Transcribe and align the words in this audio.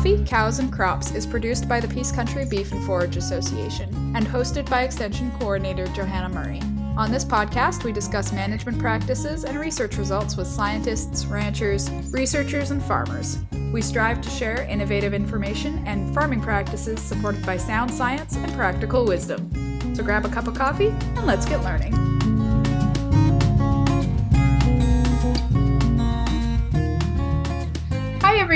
Coffee, 0.00 0.24
Cows, 0.24 0.60
and 0.60 0.72
Crops 0.72 1.14
is 1.14 1.26
produced 1.26 1.68
by 1.68 1.78
the 1.78 1.86
Peace 1.86 2.10
Country 2.10 2.46
Beef 2.46 2.72
and 2.72 2.82
Forage 2.86 3.18
Association 3.18 3.90
and 4.16 4.26
hosted 4.26 4.66
by 4.70 4.84
Extension 4.84 5.30
Coordinator 5.32 5.86
Johanna 5.88 6.30
Murray. 6.30 6.62
On 6.96 7.12
this 7.12 7.22
podcast, 7.22 7.84
we 7.84 7.92
discuss 7.92 8.32
management 8.32 8.78
practices 8.78 9.44
and 9.44 9.60
research 9.60 9.98
results 9.98 10.38
with 10.38 10.46
scientists, 10.46 11.26
ranchers, 11.26 11.90
researchers, 12.12 12.70
and 12.70 12.82
farmers. 12.82 13.40
We 13.74 13.82
strive 13.82 14.22
to 14.22 14.30
share 14.30 14.62
innovative 14.62 15.12
information 15.12 15.86
and 15.86 16.14
farming 16.14 16.40
practices 16.40 16.98
supported 17.02 17.44
by 17.44 17.58
sound 17.58 17.92
science 17.92 18.36
and 18.36 18.50
practical 18.54 19.04
wisdom. 19.04 19.94
So 19.94 20.02
grab 20.02 20.24
a 20.24 20.30
cup 20.30 20.48
of 20.48 20.54
coffee 20.54 20.88
and 20.88 21.26
let's 21.26 21.44
get 21.44 21.62
learning. 21.62 22.09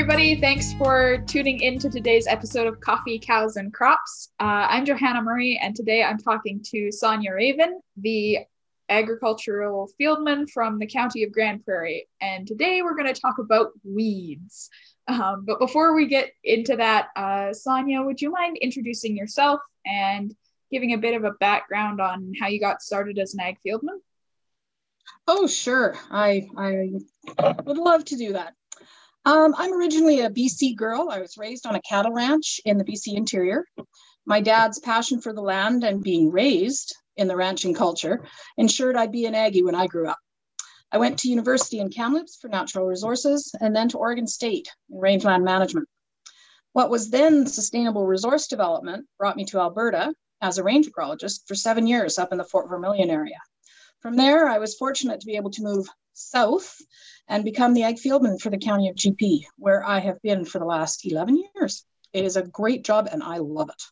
Everybody. 0.05 0.39
Thanks 0.39 0.75
for 0.75 1.25
tuning 1.27 1.61
in 1.61 1.79
to 1.79 1.89
today's 1.89 2.27
episode 2.27 2.67
of 2.67 2.79
Coffee, 2.79 3.19
Cows, 3.19 3.57
and 3.57 3.73
Crops. 3.73 4.33
Uh, 4.39 4.69
I'm 4.69 4.85
Johanna 4.85 5.23
Murray, 5.23 5.59
and 5.63 5.75
today 5.75 6.03
I'm 6.03 6.19
talking 6.19 6.61
to 6.73 6.93
Sonia 6.93 7.33
Raven, 7.33 7.81
the 7.97 8.41
agricultural 8.91 9.89
fieldman 9.99 10.51
from 10.51 10.79
the 10.79 10.87
county 10.87 11.23
of 11.23 11.33
Grande 11.33 11.65
Prairie. 11.65 12.07
And 12.21 12.47
today 12.47 12.83
we're 12.83 12.97
going 12.97 13.13
to 13.15 13.19
talk 13.19 13.39
about 13.39 13.71
weeds. 13.83 14.69
Um, 15.09 15.47
but 15.47 15.59
before 15.59 15.95
we 15.95 16.07
get 16.07 16.33
into 16.45 16.77
that, 16.77 17.09
uh, 17.17 17.55
Sonia, 17.55 18.03
would 18.03 18.21
you 18.21 18.31
mind 18.31 18.59
introducing 18.61 19.17
yourself 19.17 19.61
and 19.87 20.35
giving 20.71 20.93
a 20.93 20.99
bit 20.99 21.15
of 21.15 21.25
a 21.25 21.33
background 21.41 22.03
on 22.03 22.35
how 22.39 22.49
you 22.49 22.61
got 22.61 22.83
started 22.83 23.19
as 23.19 23.33
an 23.33 23.41
ag 23.41 23.57
fieldman? 23.67 24.01
Oh, 25.27 25.47
sure. 25.47 25.95
I, 26.11 26.47
I 26.59 26.91
would 27.65 27.79
love 27.79 28.05
to 28.07 28.17
do 28.17 28.35
that. 28.35 28.53
Um, 29.27 29.55
I'm 29.57 29.73
originally 29.73 30.21
a 30.21 30.31
BC 30.31 30.77
girl. 30.77 31.09
I 31.11 31.21
was 31.21 31.39
raised 31.39 31.67
on 31.67 31.75
a 31.75 31.83
cattle 31.83 32.13
ranch 32.13 32.61
in 32.65 32.77
the 32.77 32.85
BC 32.85 33.17
interior. 33.17 33.65
My 34.27 34.41
dad's 34.41 34.79
passion 34.81 35.21
for 35.21 35.33
the 35.33 35.41
land 35.41 35.83
and 35.83 36.03
being 36.03 36.31
raised 36.31 36.95
in 37.17 37.29
the 37.29 37.37
ranching 37.37 37.75
culture 37.75 38.25
ensured 38.59 38.97
I'd 38.97 39.13
be 39.13 39.25
an 39.25 39.35
Aggie 39.35 39.63
when 39.63 39.75
I 39.75 39.87
grew 39.87 40.09
up. 40.09 40.19
I 40.93 40.99
went 40.99 41.19
to 41.21 41.29
university 41.29 41.81
in 41.81 41.91
Kamloops 41.91 42.37
for 42.41 42.49
natural 42.49 42.87
resources 42.87 43.55
and 43.61 43.75
then 43.75 43.89
to 43.89 43.99
Oregon 43.99 44.27
State 44.27 44.69
in 44.91 44.99
rangeland 44.99 45.45
management. 45.45 45.89
What 46.73 46.91
was 46.91 47.11
then 47.11 47.47
sustainable 47.47 48.07
resource 48.07 48.47
development 48.47 49.07
brought 49.19 49.37
me 49.37 49.45
to 49.47 49.59
Alberta 49.59 50.15
as 50.43 50.59
a 50.59 50.63
range 50.63 50.87
ecologist 50.87 51.47
for 51.49 51.55
seven 51.55 51.87
years 51.87 52.19
up 52.19 52.33
in 52.33 52.39
the 52.39 52.45
Fort 52.45 52.69
Vermilion 52.69 53.11
area. 53.11 53.39
From 54.01 54.17
there, 54.17 54.49
I 54.49 54.59
was 54.59 54.75
fortunate 54.75 55.21
to 55.21 55.27
be 55.27 55.37
able 55.37 55.51
to 55.53 55.63
move 55.63 55.89
south 56.15 56.77
and 57.29 57.45
become 57.45 57.75
the 57.75 57.83
ag 57.83 57.97
fieldman 57.97 58.41
for 58.41 58.51
the 58.51 58.59
county 58.59 58.89
of 58.89 58.97
GP, 58.97 59.45
where 59.57 59.85
I 59.87 59.99
have 59.99 60.21
been 60.23 60.45
for 60.45 60.59
the 60.59 60.65
last 60.65 61.07
11 61.07 61.43
years. 61.55 61.85
It 62.13 62.25
is 62.25 62.37
a 62.37 62.43
great 62.43 62.85
job 62.85 63.09
and 63.11 63.23
I 63.23 63.39
love 63.39 63.71
it. 63.71 63.83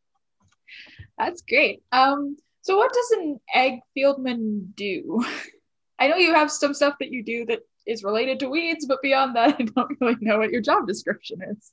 That's 1.19 1.43
great. 1.43 1.83
Um, 1.93 2.37
so, 2.63 2.77
what 2.77 2.93
does 2.93 3.11
an 3.19 3.41
ag 3.53 3.81
fieldman 3.97 4.75
do? 4.75 5.25
I 5.99 6.09
know 6.09 6.17
you 6.17 6.35
have 6.35 6.51
some 6.51 6.75
stuff 6.75 6.95
that 7.01 7.11
you 7.11 7.23
do 7.23 7.47
that 7.47 7.61
is 7.87 8.05
related 8.05 8.41
to 8.41 8.49
weeds, 8.49 8.87
but 8.87 9.03
beyond 9.03 9.37
that, 9.37 9.57
I 9.61 9.65
don't 9.65 9.97
really 10.01 10.17
know 10.21 10.39
what 10.39 10.51
your 10.51 10.61
job 10.61 10.87
description 10.87 11.39
is. 11.51 11.73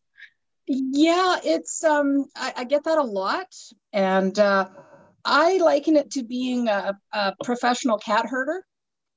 Yeah, 0.68 1.38
it's 1.44 1.84
um, 1.84 2.26
I, 2.36 2.54
I 2.58 2.64
get 2.64 2.84
that 2.84 3.00
a 3.00 3.04
lot, 3.04 3.48
and 3.92 4.38
uh, 4.38 4.70
I 5.26 5.58
liken 5.58 5.96
it 5.96 6.12
to 6.12 6.24
being 6.24 6.68
a, 6.68 6.96
a 7.12 7.34
professional 7.44 7.98
cat 7.98 8.28
herder. 8.28 8.64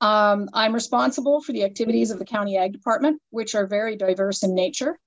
Um, 0.02 0.50
I'm 0.52 0.74
responsible 0.74 1.40
for 1.40 1.52
the 1.52 1.62
activities 1.62 2.10
of 2.10 2.18
the 2.18 2.24
county 2.24 2.58
ag 2.58 2.72
department, 2.72 3.22
which 3.30 3.54
are 3.54 3.68
very 3.68 3.94
diverse 3.94 4.42
in 4.42 4.52
nature. 4.52 4.98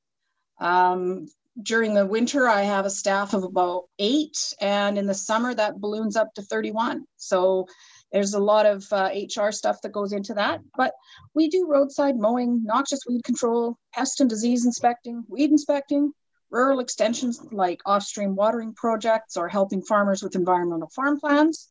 Um, 0.62 1.28
during 1.62 1.94
the 1.94 2.06
winter, 2.06 2.48
I 2.48 2.62
have 2.62 2.86
a 2.86 2.90
staff 2.90 3.34
of 3.34 3.44
about 3.44 3.84
eight, 4.00 4.54
and 4.62 4.98
in 4.98 5.06
the 5.06 5.14
summer, 5.14 5.54
that 5.54 5.82
balloons 5.82 6.16
up 6.16 6.34
to 6.36 6.42
31. 6.42 7.04
So 7.18 7.68
there's 8.14 8.36
a 8.36 8.40
lot 8.40 8.66
of 8.66 8.86
uh, 8.94 9.10
HR 9.14 9.52
stuff 9.52 9.82
that 9.82 9.92
goes 9.92 10.14
into 10.14 10.34
that. 10.36 10.62
But 10.78 10.94
we 11.34 11.50
do 11.50 11.68
roadside 11.68 12.16
mowing, 12.18 12.64
noxious 12.64 13.02
weed 13.06 13.26
control, 13.26 13.78
pest 13.94 14.22
and 14.22 14.30
disease 14.30 14.66
inspecting, 14.66 15.26
weed 15.28 15.52
inspecting, 15.52 16.14
rural 16.50 16.80
extensions 16.80 17.42
like 17.52 17.82
off-stream 17.86 18.34
watering 18.34 18.74
projects 18.74 19.36
or 19.36 19.50
helping 19.50 19.82
farmers 19.82 20.24
with 20.24 20.36
environmental 20.36 20.90
farm 20.96 21.20
plans. 21.20 21.70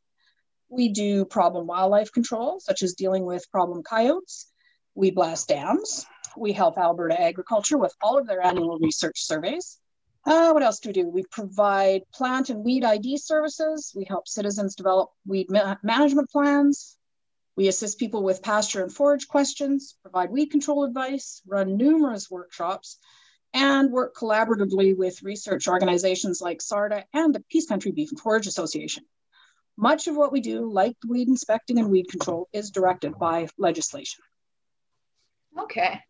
We 0.69 0.88
do 0.88 1.25
problem 1.25 1.66
wildlife 1.66 2.12
control, 2.12 2.60
such 2.60 2.82
as 2.82 2.94
dealing 2.94 3.25
with 3.25 3.50
problem 3.50 3.82
coyotes. 3.82 4.50
We 4.94 5.10
blast 5.10 5.48
dams. 5.48 6.06
We 6.36 6.52
help 6.52 6.78
Alberta 6.78 7.20
Agriculture 7.20 7.78
with 7.78 7.94
all 8.02 8.19
of 8.19 8.26
their 8.26 8.44
annual 8.44 8.78
research 8.78 9.25
surveys. 9.25 9.78
Uh, 10.26 10.52
what 10.52 10.62
else 10.62 10.80
do 10.80 10.88
we 10.88 10.94
do? 10.94 11.08
We 11.08 11.25
provide 11.30 12.02
plant 12.12 12.48
and 12.48 12.64
weed 12.64 12.84
ID 12.84 13.19
services. 13.19 13.92
We 13.94 14.04
help 14.04 14.26
citizens 14.26 14.75
develop 14.75 15.10
weed 15.26 15.50
ma- 15.50 15.76
management 15.82 16.30
plans. 16.30 16.96
We 17.56 17.69
assist 17.69 17.98
people 17.98 18.22
with 18.22 18.42
pasture 18.42 18.82
and 18.82 18.92
forage 18.92 19.28
questions, 19.28 19.96
provide 20.02 20.31
weed 20.31 20.46
control 20.46 20.84
advice, 20.84 21.41
run 21.46 21.76
numerous 21.76 22.31
workshops, 22.31 22.98
and 23.52 23.92
work 23.92 24.16
collaboratively 24.16 24.96
with 24.96 25.22
research 25.22 25.69
organizations 25.69 26.41
like 26.41 26.58
SARDA 26.58 27.04
and 27.12 27.34
the 27.34 27.44
Peace 27.50 27.66
Country 27.66 27.92
Beef 27.92 28.10
and 28.10 28.19
Forage 28.19 28.48
Association. 28.48 29.04
Much 29.77 30.07
of 30.07 30.17
what 30.17 30.33
we 30.33 30.41
do, 30.41 30.71
like 30.71 30.97
weed 31.07 31.29
inspecting 31.29 31.79
and 31.79 31.91
weed 31.91 32.09
control, 32.09 32.49
is 32.53 32.71
directed 32.71 33.19
by 33.19 33.49
legislation. 33.59 34.23
Okay. 35.59 36.01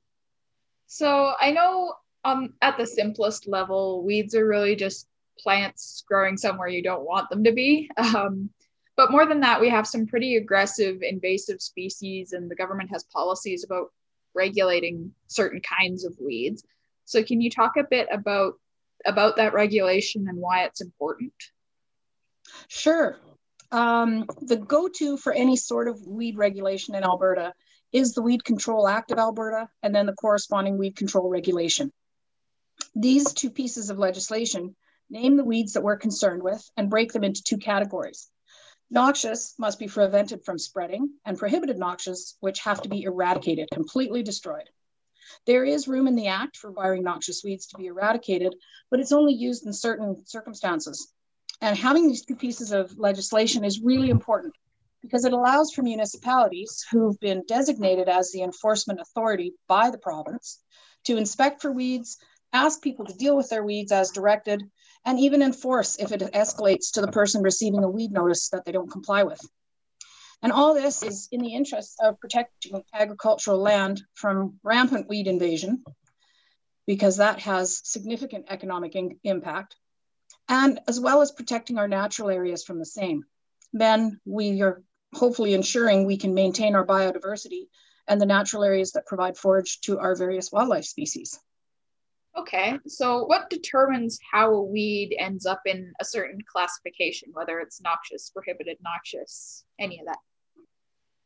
So 0.86 1.32
I 1.40 1.50
know 1.50 1.94
um, 2.24 2.54
at 2.62 2.76
the 2.76 2.86
simplest 2.86 3.48
level, 3.48 4.04
weeds 4.04 4.34
are 4.34 4.46
really 4.46 4.76
just 4.76 5.08
plants 5.38 6.04
growing 6.06 6.36
somewhere 6.36 6.68
you 6.68 6.82
don't 6.82 7.06
want 7.06 7.30
them 7.30 7.44
to 7.44 7.52
be. 7.52 7.90
Um, 7.96 8.50
but 8.96 9.10
more 9.10 9.26
than 9.26 9.40
that, 9.40 9.60
we 9.60 9.68
have 9.70 9.86
some 9.86 10.06
pretty 10.06 10.36
aggressive 10.36 11.02
invasive 11.02 11.60
species, 11.60 12.32
and 12.32 12.48
the 12.48 12.54
government 12.54 12.90
has 12.90 13.04
policies 13.04 13.64
about 13.64 13.88
regulating 14.34 15.12
certain 15.26 15.60
kinds 15.60 16.04
of 16.04 16.14
weeds. 16.20 16.64
So 17.04 17.22
can 17.22 17.40
you 17.40 17.50
talk 17.50 17.76
a 17.76 17.84
bit 17.84 18.08
about 18.12 18.54
about 19.04 19.36
that 19.36 19.52
regulation 19.52 20.28
and 20.28 20.38
why 20.38 20.64
it's 20.64 20.80
important? 20.80 21.32
Sure. 22.68 23.18
Um, 23.70 24.26
the 24.40 24.56
go-to 24.56 25.16
for 25.16 25.32
any 25.32 25.56
sort 25.56 25.88
of 25.88 26.06
weed 26.06 26.36
regulation 26.36 26.94
in 26.94 27.04
Alberta 27.04 27.52
is 27.92 28.12
the 28.12 28.22
Weed 28.22 28.44
Control 28.44 28.88
Act 28.88 29.10
of 29.10 29.18
Alberta 29.18 29.68
and 29.82 29.94
then 29.94 30.06
the 30.06 30.12
corresponding 30.12 30.78
weed 30.78 30.96
control 30.96 31.28
regulation. 31.28 31.92
These 32.94 33.32
two 33.32 33.50
pieces 33.50 33.90
of 33.90 33.98
legislation 33.98 34.74
name 35.10 35.36
the 35.36 35.44
weeds 35.44 35.74
that 35.74 35.82
we're 35.82 35.96
concerned 35.96 36.42
with 36.42 36.68
and 36.76 36.90
break 36.90 37.12
them 37.12 37.24
into 37.24 37.42
two 37.42 37.58
categories. 37.58 38.28
Noxious 38.90 39.54
must 39.58 39.78
be 39.78 39.88
prevented 39.88 40.44
from 40.44 40.58
spreading, 40.58 41.10
and 41.24 41.38
prohibited 41.38 41.78
noxious, 41.78 42.36
which 42.40 42.60
have 42.60 42.82
to 42.82 42.88
be 42.88 43.02
eradicated, 43.02 43.68
completely 43.72 44.22
destroyed. 44.22 44.68
There 45.46 45.64
is 45.64 45.88
room 45.88 46.06
in 46.06 46.16
the 46.16 46.28
Act 46.28 46.56
for 46.56 46.68
requiring 46.68 47.02
noxious 47.02 47.42
weeds 47.42 47.66
to 47.68 47.78
be 47.78 47.86
eradicated, 47.86 48.54
but 48.90 49.00
it's 49.00 49.12
only 49.12 49.34
used 49.34 49.66
in 49.66 49.72
certain 49.72 50.24
circumstances. 50.26 51.13
And 51.60 51.76
having 51.76 52.08
these 52.08 52.24
two 52.24 52.36
pieces 52.36 52.72
of 52.72 52.98
legislation 52.98 53.64
is 53.64 53.80
really 53.80 54.10
important 54.10 54.54
because 55.02 55.24
it 55.24 55.32
allows 55.32 55.72
for 55.72 55.82
municipalities 55.82 56.84
who've 56.90 57.18
been 57.20 57.44
designated 57.46 58.08
as 58.08 58.32
the 58.32 58.42
enforcement 58.42 59.00
authority 59.00 59.52
by 59.68 59.90
the 59.90 59.98
province 59.98 60.60
to 61.04 61.16
inspect 61.16 61.60
for 61.60 61.70
weeds, 61.70 62.16
ask 62.52 62.80
people 62.80 63.04
to 63.04 63.14
deal 63.14 63.36
with 63.36 63.50
their 63.50 63.64
weeds 63.64 63.92
as 63.92 64.10
directed, 64.10 64.62
and 65.04 65.20
even 65.20 65.42
enforce 65.42 65.96
if 65.98 66.12
it 66.12 66.20
escalates 66.32 66.90
to 66.92 67.02
the 67.02 67.12
person 67.12 67.42
receiving 67.42 67.84
a 67.84 67.90
weed 67.90 68.10
notice 68.10 68.48
that 68.48 68.64
they 68.64 68.72
don't 68.72 68.90
comply 68.90 69.22
with. 69.22 69.40
And 70.42 70.52
all 70.52 70.74
this 70.74 71.02
is 71.02 71.28
in 71.32 71.40
the 71.40 71.54
interest 71.54 72.00
of 72.02 72.18
protecting 72.20 72.82
agricultural 72.94 73.58
land 73.58 74.02
from 74.14 74.58
rampant 74.62 75.08
weed 75.08 75.26
invasion, 75.26 75.84
because 76.86 77.18
that 77.18 77.40
has 77.40 77.80
significant 77.84 78.46
economic 78.48 78.94
in- 78.94 79.18
impact, 79.24 79.76
and 80.48 80.80
as 80.88 81.00
well 81.00 81.22
as 81.22 81.32
protecting 81.32 81.78
our 81.78 81.88
natural 81.88 82.30
areas 82.30 82.64
from 82.64 82.78
the 82.78 82.86
same. 82.86 83.24
Then 83.72 84.20
we 84.24 84.62
are 84.62 84.82
hopefully 85.12 85.54
ensuring 85.54 86.04
we 86.04 86.16
can 86.16 86.34
maintain 86.34 86.74
our 86.74 86.86
biodiversity 86.86 87.68
and 88.06 88.20
the 88.20 88.26
natural 88.26 88.64
areas 88.64 88.92
that 88.92 89.06
provide 89.06 89.36
forage 89.36 89.80
to 89.82 89.98
our 89.98 90.14
various 90.14 90.52
wildlife 90.52 90.84
species. 90.84 91.38
Okay, 92.36 92.78
so 92.86 93.24
what 93.26 93.48
determines 93.48 94.18
how 94.32 94.52
a 94.52 94.62
weed 94.62 95.14
ends 95.18 95.46
up 95.46 95.62
in 95.66 95.92
a 96.00 96.04
certain 96.04 96.40
classification, 96.50 97.30
whether 97.32 97.60
it's 97.60 97.80
noxious, 97.80 98.30
prohibited, 98.30 98.76
noxious, 98.82 99.64
any 99.78 100.00
of 100.00 100.06
that? 100.06 100.18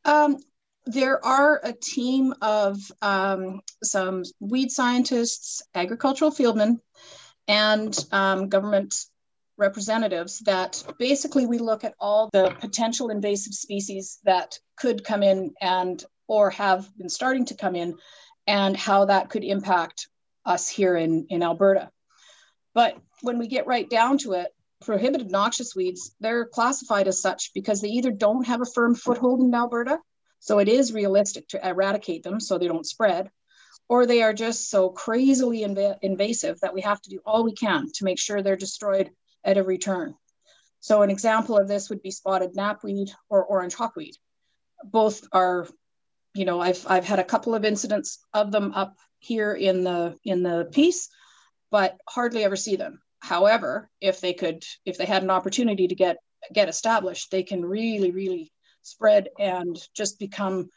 Um, 0.04 0.36
there 0.84 1.24
are 1.24 1.60
a 1.64 1.72
team 1.72 2.34
of 2.42 2.76
um, 3.00 3.62
some 3.82 4.22
weed 4.38 4.70
scientists, 4.70 5.62
agricultural 5.74 6.30
fieldmen, 6.30 6.78
and 7.48 7.98
um, 8.12 8.48
government 8.48 8.94
representatives 9.56 10.38
that 10.40 10.84
basically 10.98 11.46
we 11.46 11.58
look 11.58 11.82
at 11.82 11.94
all 11.98 12.30
the 12.32 12.54
potential 12.60 13.10
invasive 13.10 13.54
species 13.54 14.18
that 14.24 14.58
could 14.76 15.02
come 15.02 15.22
in 15.22 15.52
and 15.60 16.04
or 16.28 16.50
have 16.50 16.88
been 16.96 17.08
starting 17.08 17.46
to 17.46 17.56
come 17.56 17.74
in 17.74 17.96
and 18.46 18.76
how 18.76 19.06
that 19.06 19.30
could 19.30 19.42
impact 19.42 20.08
us 20.44 20.68
here 20.68 20.96
in, 20.96 21.26
in 21.28 21.42
Alberta. 21.42 21.90
But 22.74 22.96
when 23.22 23.38
we 23.38 23.48
get 23.48 23.66
right 23.66 23.88
down 23.88 24.18
to 24.18 24.34
it, 24.34 24.48
prohibited 24.80 25.30
noxious 25.30 25.74
weeds, 25.74 26.14
they're 26.20 26.46
classified 26.46 27.08
as 27.08 27.20
such 27.20 27.52
because 27.52 27.80
they 27.80 27.88
either 27.88 28.12
don't 28.12 28.46
have 28.46 28.60
a 28.60 28.66
firm 28.66 28.94
foothold 28.94 29.40
in 29.40 29.52
Alberta, 29.54 29.98
so 30.38 30.60
it 30.60 30.68
is 30.68 30.92
realistic 30.92 31.48
to 31.48 31.68
eradicate 31.68 32.22
them 32.22 32.38
so 32.38 32.58
they 32.58 32.68
don't 32.68 32.86
spread, 32.86 33.30
or 33.88 34.06
they 34.06 34.22
are 34.22 34.32
just 34.32 34.70
so 34.70 34.90
crazily 34.90 35.60
inv- 35.60 35.98
invasive 36.02 36.60
that 36.60 36.74
we 36.74 36.82
have 36.82 37.00
to 37.02 37.10
do 37.10 37.20
all 37.24 37.44
we 37.44 37.54
can 37.54 37.90
to 37.94 38.04
make 38.04 38.18
sure 38.18 38.42
they're 38.42 38.56
destroyed 38.56 39.10
at 39.44 39.56
every 39.56 39.78
turn. 39.78 40.14
So 40.80 41.02
an 41.02 41.10
example 41.10 41.56
of 41.56 41.68
this 41.68 41.88
would 41.90 42.02
be 42.02 42.10
spotted 42.10 42.54
knapweed 42.54 43.10
or 43.28 43.44
orange 43.44 43.74
hawkweed. 43.74 44.14
Both 44.84 45.26
are, 45.32 45.66
you 46.34 46.44
know, 46.44 46.60
I've 46.60 46.84
I've 46.88 47.04
had 47.04 47.18
a 47.18 47.24
couple 47.24 47.54
of 47.54 47.64
incidents 47.64 48.20
of 48.32 48.52
them 48.52 48.72
up 48.74 48.96
here 49.18 49.52
in 49.52 49.82
the 49.82 50.16
in 50.24 50.42
the 50.42 50.68
Peace, 50.70 51.08
but 51.70 51.96
hardly 52.08 52.44
ever 52.44 52.56
see 52.56 52.76
them. 52.76 53.00
However, 53.20 53.90
if 54.00 54.20
they 54.20 54.34
could, 54.34 54.62
if 54.84 54.96
they 54.96 55.06
had 55.06 55.24
an 55.24 55.30
opportunity 55.30 55.88
to 55.88 55.94
get 55.94 56.18
get 56.52 56.68
established, 56.68 57.30
they 57.30 57.42
can 57.42 57.64
really, 57.64 58.12
really 58.12 58.52
spread 58.82 59.28
and 59.38 59.76
just 59.94 60.18
become 60.18 60.70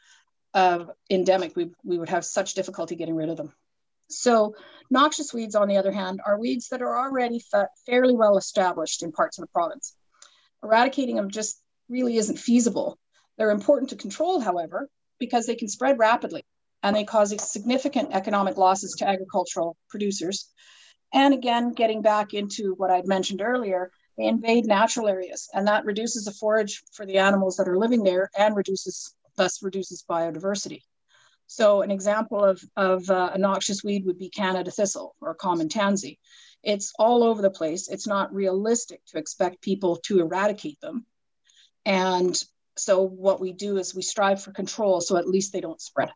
uh, 0.54 0.84
endemic. 1.10 1.56
We 1.56 1.70
we 1.84 1.98
would 1.98 2.08
have 2.08 2.24
such 2.24 2.54
difficulty 2.54 2.96
getting 2.96 3.16
rid 3.16 3.28
of 3.28 3.36
them. 3.36 3.52
So 4.10 4.54
noxious 4.90 5.32
weeds, 5.32 5.54
on 5.54 5.68
the 5.68 5.78
other 5.78 5.92
hand, 5.92 6.20
are 6.24 6.38
weeds 6.38 6.68
that 6.68 6.82
are 6.82 6.98
already 6.98 7.38
fa- 7.38 7.70
fairly 7.86 8.14
well 8.14 8.36
established 8.36 9.02
in 9.02 9.12
parts 9.12 9.38
of 9.38 9.42
the 9.42 9.52
province. 9.52 9.94
Eradicating 10.62 11.16
them 11.16 11.30
just 11.30 11.60
really 11.88 12.16
isn't 12.16 12.38
feasible. 12.38 12.98
They're 13.38 13.50
important 13.50 13.90
to 13.90 13.96
control, 13.96 14.40
however, 14.40 14.88
because 15.18 15.46
they 15.46 15.54
can 15.54 15.68
spread 15.68 15.98
rapidly 15.98 16.44
and 16.82 16.94
they 16.94 17.04
cause 17.04 17.34
significant 17.50 18.10
economic 18.12 18.56
losses 18.56 18.94
to 18.98 19.08
agricultural 19.08 19.76
producers. 19.88 20.48
And 21.12 21.34
again, 21.34 21.72
getting 21.72 22.02
back 22.02 22.34
into 22.34 22.74
what 22.76 22.90
I'd 22.90 23.06
mentioned 23.06 23.42
earlier, 23.42 23.90
they 24.18 24.24
invade 24.24 24.66
natural 24.66 25.08
areas 25.08 25.48
and 25.54 25.66
that 25.68 25.84
reduces 25.84 26.24
the 26.24 26.32
forage 26.32 26.82
for 26.92 27.06
the 27.06 27.18
animals 27.18 27.56
that 27.56 27.68
are 27.68 27.78
living 27.78 28.02
there 28.02 28.30
and 28.36 28.56
reduces, 28.56 29.14
thus 29.36 29.62
reduces 29.62 30.04
biodiversity. 30.08 30.82
So 31.46 31.82
an 31.82 31.90
example 31.90 32.42
of, 32.42 32.62
of 32.76 33.08
uh, 33.10 33.30
a 33.34 33.38
noxious 33.38 33.84
weed 33.84 34.06
would 34.06 34.18
be 34.18 34.30
Canada 34.30 34.70
thistle 34.70 35.14
or 35.20 35.34
common 35.34 35.68
tansy. 35.68 36.18
It's 36.62 36.92
all 36.98 37.22
over 37.22 37.42
the 37.42 37.50
place. 37.50 37.88
It's 37.88 38.06
not 38.06 38.32
realistic 38.32 39.04
to 39.08 39.18
expect 39.18 39.60
people 39.60 39.96
to 40.04 40.20
eradicate 40.20 40.80
them. 40.80 41.04
And 41.84 42.42
so 42.76 43.02
what 43.02 43.40
we 43.40 43.52
do 43.52 43.76
is 43.76 43.94
we 43.94 44.02
strive 44.02 44.42
for 44.42 44.52
control 44.52 45.00
so 45.00 45.16
at 45.16 45.28
least 45.28 45.52
they 45.52 45.60
don't 45.60 45.80
spread. 45.80 46.10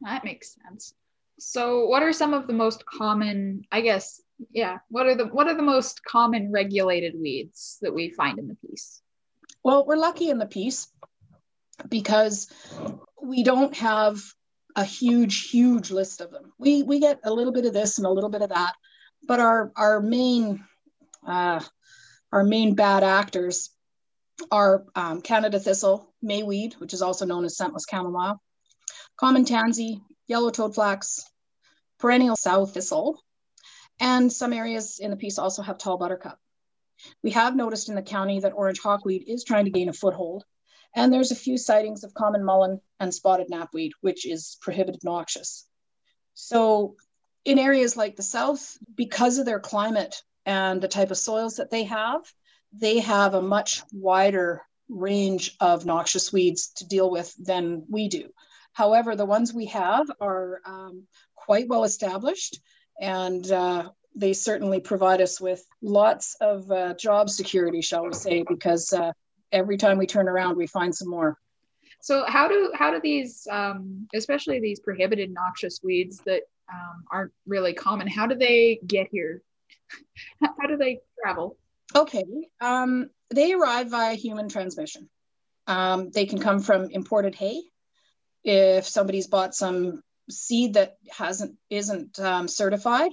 That 0.00 0.24
makes 0.24 0.56
sense. 0.64 0.94
So 1.38 1.86
what 1.86 2.02
are 2.02 2.12
some 2.12 2.34
of 2.34 2.46
the 2.46 2.54
most 2.54 2.84
common, 2.86 3.62
I 3.70 3.82
guess, 3.82 4.20
yeah, 4.50 4.78
what 4.88 5.06
are 5.06 5.14
the 5.14 5.26
what 5.26 5.46
are 5.48 5.54
the 5.54 5.62
most 5.62 6.02
common 6.04 6.50
regulated 6.50 7.14
weeds 7.18 7.78
that 7.82 7.94
we 7.94 8.10
find 8.10 8.38
in 8.38 8.48
the 8.48 8.56
Peace? 8.56 9.02
Well, 9.62 9.86
we're 9.86 9.96
lucky 9.96 10.30
in 10.30 10.38
the 10.38 10.46
Peace 10.46 10.88
because 11.88 12.48
we 13.22 13.42
don't 13.42 13.76
have 13.76 14.20
a 14.74 14.84
huge, 14.84 15.48
huge 15.48 15.90
list 15.90 16.20
of 16.20 16.30
them. 16.30 16.52
We 16.58 16.82
we 16.82 17.00
get 17.00 17.20
a 17.24 17.32
little 17.32 17.52
bit 17.52 17.66
of 17.66 17.72
this 17.72 17.98
and 17.98 18.06
a 18.06 18.10
little 18.10 18.30
bit 18.30 18.42
of 18.42 18.50
that, 18.50 18.74
but 19.26 19.40
our 19.40 19.72
our 19.76 20.00
main 20.00 20.64
uh, 21.26 21.60
our 22.32 22.44
main 22.44 22.74
bad 22.74 23.02
actors 23.02 23.70
are 24.50 24.84
um, 24.94 25.22
Canada 25.22 25.58
thistle, 25.58 26.12
mayweed, 26.22 26.74
which 26.74 26.92
is 26.92 27.02
also 27.02 27.24
known 27.24 27.44
as 27.44 27.56
scentless 27.56 27.86
chamomile, 27.90 28.40
common 29.16 29.44
tansy, 29.44 30.02
yellow 30.28 30.50
toadflax, 30.50 31.22
perennial 31.98 32.36
sow 32.36 32.66
thistle, 32.66 33.18
and 33.98 34.30
some 34.30 34.52
areas 34.52 34.98
in 34.98 35.10
the 35.10 35.16
Peace 35.16 35.38
also 35.38 35.62
have 35.62 35.78
tall 35.78 35.96
buttercup. 35.96 36.38
We 37.22 37.30
have 37.30 37.56
noticed 37.56 37.88
in 37.88 37.94
the 37.94 38.02
county 38.02 38.40
that 38.40 38.52
orange 38.54 38.80
hawkweed 38.80 39.24
is 39.26 39.44
trying 39.44 39.64
to 39.64 39.70
gain 39.70 39.88
a 39.88 39.92
foothold, 39.92 40.44
and 40.96 41.12
there's 41.12 41.30
a 41.30 41.36
few 41.36 41.58
sightings 41.58 42.02
of 42.02 42.14
common 42.14 42.42
mullein 42.42 42.80
and 42.98 43.14
spotted 43.14 43.48
knapweed, 43.50 43.92
which 44.00 44.26
is 44.26 44.56
prohibited 44.62 45.04
noxious. 45.04 45.66
So 46.34 46.96
in 47.44 47.58
areas 47.58 47.96
like 47.96 48.16
the 48.16 48.22
South, 48.22 48.76
because 48.94 49.38
of 49.38 49.44
their 49.44 49.60
climate 49.60 50.22
and 50.46 50.80
the 50.80 50.88
type 50.88 51.10
of 51.10 51.18
soils 51.18 51.56
that 51.56 51.70
they 51.70 51.84
have, 51.84 52.22
they 52.72 53.00
have 53.00 53.34
a 53.34 53.42
much 53.42 53.82
wider 53.92 54.62
range 54.88 55.54
of 55.60 55.84
noxious 55.84 56.32
weeds 56.32 56.72
to 56.76 56.86
deal 56.86 57.10
with 57.10 57.34
than 57.36 57.84
we 57.88 58.08
do. 58.08 58.30
However, 58.72 59.14
the 59.14 59.26
ones 59.26 59.52
we 59.52 59.66
have 59.66 60.10
are 60.20 60.60
um, 60.64 61.04
quite 61.34 61.68
well 61.68 61.84
established 61.84 62.60
and 63.00 63.50
uh, 63.50 63.90
they 64.14 64.32
certainly 64.32 64.80
provide 64.80 65.20
us 65.20 65.40
with 65.40 65.62
lots 65.82 66.36
of 66.40 66.70
uh, 66.70 66.94
job 66.94 67.28
security, 67.28 67.82
shall 67.82 68.06
we 68.06 68.14
say, 68.14 68.44
because 68.48 68.92
uh, 68.92 69.12
every 69.52 69.76
time 69.76 69.98
we 69.98 70.06
turn 70.06 70.28
around, 70.28 70.56
we 70.56 70.66
find 70.66 70.94
some 70.94 71.08
more. 71.08 71.38
So 72.00 72.24
how 72.26 72.48
do 72.48 72.72
how 72.74 72.90
do 72.90 73.00
these, 73.02 73.46
um, 73.50 74.06
especially 74.14 74.60
these 74.60 74.80
prohibited 74.80 75.32
noxious 75.32 75.80
weeds 75.82 76.20
that 76.26 76.42
um, 76.72 77.04
aren't 77.10 77.32
really 77.46 77.72
common, 77.72 78.06
how 78.06 78.26
do 78.26 78.34
they 78.34 78.80
get 78.86 79.08
here? 79.10 79.42
how 80.42 80.66
do 80.66 80.76
they 80.76 81.00
travel? 81.22 81.56
Okay, 81.94 82.24
um, 82.60 83.10
they 83.30 83.52
arrive 83.52 83.90
via 83.90 84.14
human 84.14 84.48
transmission. 84.48 85.08
Um, 85.66 86.10
they 86.10 86.26
can 86.26 86.38
come 86.38 86.60
from 86.60 86.90
imported 86.90 87.34
hay. 87.34 87.62
If 88.44 88.86
somebody's 88.86 89.26
bought 89.26 89.54
some 89.54 90.02
seed 90.30 90.74
that 90.74 90.96
hasn't 91.10 91.56
isn't 91.70 92.18
um, 92.20 92.48
certified, 92.48 93.10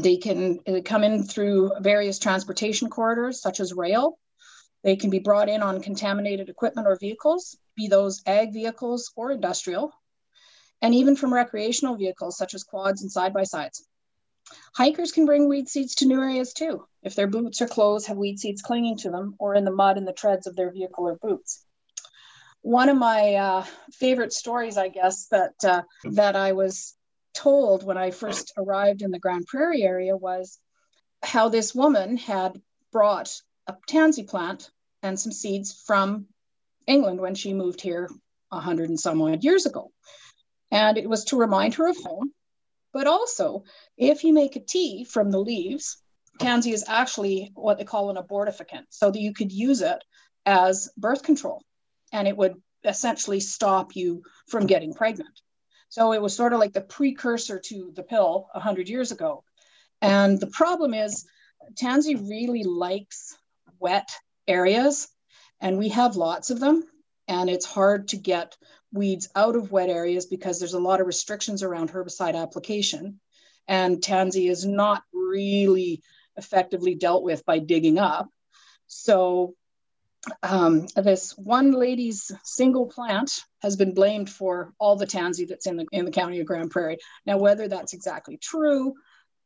they 0.00 0.16
can 0.16 0.60
come 0.84 1.04
in 1.04 1.24
through 1.24 1.72
various 1.80 2.18
transportation 2.18 2.88
corridors, 2.90 3.40
such 3.40 3.60
as 3.60 3.72
rail. 3.72 4.18
They 4.82 4.96
can 4.96 5.10
be 5.10 5.20
brought 5.20 5.48
in 5.48 5.62
on 5.62 5.82
contaminated 5.82 6.48
equipment 6.48 6.88
or 6.88 6.96
vehicles, 6.96 7.56
be 7.76 7.88
those 7.88 8.22
ag 8.26 8.52
vehicles 8.52 9.12
or 9.16 9.30
industrial, 9.30 9.92
and 10.80 10.94
even 10.94 11.14
from 11.16 11.32
recreational 11.32 11.96
vehicles 11.96 12.36
such 12.36 12.54
as 12.54 12.64
quads 12.64 13.02
and 13.02 13.10
side 13.10 13.32
by 13.32 13.44
sides. 13.44 13.86
Hikers 14.74 15.12
can 15.12 15.24
bring 15.24 15.48
weed 15.48 15.68
seeds 15.68 15.94
to 15.96 16.06
new 16.06 16.20
areas 16.20 16.52
too, 16.52 16.86
if 17.02 17.14
their 17.14 17.28
boots 17.28 17.62
or 17.62 17.68
clothes 17.68 18.06
have 18.06 18.16
weed 18.16 18.40
seeds 18.40 18.60
clinging 18.60 18.98
to 18.98 19.10
them 19.10 19.36
or 19.38 19.54
in 19.54 19.64
the 19.64 19.70
mud 19.70 19.98
in 19.98 20.04
the 20.04 20.12
treads 20.12 20.46
of 20.46 20.56
their 20.56 20.72
vehicle 20.72 21.06
or 21.06 21.16
boots. 21.16 21.64
One 22.62 22.88
of 22.88 22.96
my 22.96 23.34
uh, 23.34 23.64
favorite 23.92 24.32
stories, 24.32 24.76
I 24.76 24.88
guess, 24.88 25.26
that, 25.28 25.54
uh, 25.64 25.82
that 26.04 26.36
I 26.36 26.52
was 26.52 26.94
told 27.34 27.84
when 27.84 27.96
I 27.96 28.10
first 28.10 28.52
arrived 28.56 29.02
in 29.02 29.10
the 29.10 29.18
Grande 29.18 29.46
Prairie 29.46 29.82
area 29.82 30.16
was 30.16 30.58
how 31.22 31.48
this 31.48 31.74
woman 31.74 32.16
had 32.16 32.60
brought 32.92 33.40
a 33.66 33.74
tansy 33.86 34.24
plant 34.24 34.70
and 35.02 35.18
some 35.18 35.32
seeds 35.32 35.82
from 35.86 36.26
England 36.86 37.20
when 37.20 37.34
she 37.34 37.54
moved 37.54 37.80
here 37.80 38.08
a 38.50 38.60
hundred 38.60 38.88
and 38.88 39.00
some 39.00 39.20
odd 39.22 39.44
years 39.44 39.66
ago. 39.66 39.90
And 40.70 40.98
it 40.98 41.08
was 41.08 41.24
to 41.26 41.36
remind 41.36 41.74
her 41.74 41.88
of 41.88 41.96
home. 41.96 42.32
But 42.92 43.06
also, 43.06 43.64
if 43.96 44.24
you 44.24 44.32
make 44.32 44.56
a 44.56 44.60
tea 44.60 45.04
from 45.04 45.30
the 45.30 45.38
leaves, 45.38 45.96
tansy 46.38 46.72
is 46.72 46.84
actually 46.86 47.50
what 47.54 47.78
they 47.78 47.84
call 47.84 48.10
an 48.10 48.16
abortifacient, 48.16 48.84
so 48.90 49.10
that 49.10 49.20
you 49.20 49.32
could 49.32 49.52
use 49.52 49.80
it 49.80 50.02
as 50.44 50.90
birth 50.96 51.22
control 51.22 51.62
and 52.12 52.28
it 52.28 52.36
would 52.36 52.54
essentially 52.84 53.40
stop 53.40 53.96
you 53.96 54.22
from 54.48 54.66
getting 54.66 54.92
pregnant. 54.92 55.40
So 55.88 56.12
it 56.12 56.20
was 56.20 56.34
sort 56.34 56.52
of 56.52 56.58
like 56.58 56.72
the 56.72 56.80
precursor 56.80 57.60
to 57.66 57.92
the 57.94 58.02
pill 58.02 58.48
100 58.52 58.88
years 58.88 59.12
ago. 59.12 59.44
And 60.00 60.40
the 60.40 60.48
problem 60.48 60.94
is, 60.94 61.24
tansy 61.76 62.16
really 62.16 62.64
likes 62.64 63.36
wet 63.82 64.08
areas, 64.46 65.08
and 65.60 65.78
we 65.78 65.90
have 65.90 66.16
lots 66.16 66.50
of 66.50 66.60
them. 66.60 66.84
And 67.28 67.50
it's 67.50 67.66
hard 67.66 68.08
to 68.08 68.16
get 68.16 68.56
weeds 68.92 69.28
out 69.34 69.56
of 69.56 69.72
wet 69.72 69.88
areas 69.88 70.26
because 70.26 70.58
there's 70.58 70.74
a 70.74 70.80
lot 70.80 71.00
of 71.00 71.06
restrictions 71.06 71.62
around 71.62 71.90
herbicide 71.90 72.40
application. 72.40 73.20
And 73.68 74.02
tansy 74.02 74.48
is 74.48 74.66
not 74.66 75.02
really 75.12 76.02
effectively 76.36 76.94
dealt 76.94 77.22
with 77.22 77.44
by 77.44 77.58
digging 77.58 77.98
up. 77.98 78.28
So 78.86 79.54
um, 80.42 80.86
this 80.96 81.36
one 81.36 81.72
lady's 81.72 82.30
single 82.44 82.86
plant 82.86 83.44
has 83.60 83.76
been 83.76 83.94
blamed 83.94 84.30
for 84.30 84.72
all 84.78 84.96
the 84.96 85.06
tansy 85.06 85.46
that's 85.46 85.66
in 85.66 85.76
the 85.76 85.86
in 85.92 86.04
the 86.04 86.10
county 86.10 86.40
of 86.40 86.46
Grande 86.46 86.70
Prairie. 86.70 86.98
Now, 87.26 87.38
whether 87.38 87.68
that's 87.68 87.92
exactly 87.92 88.36
true, 88.36 88.94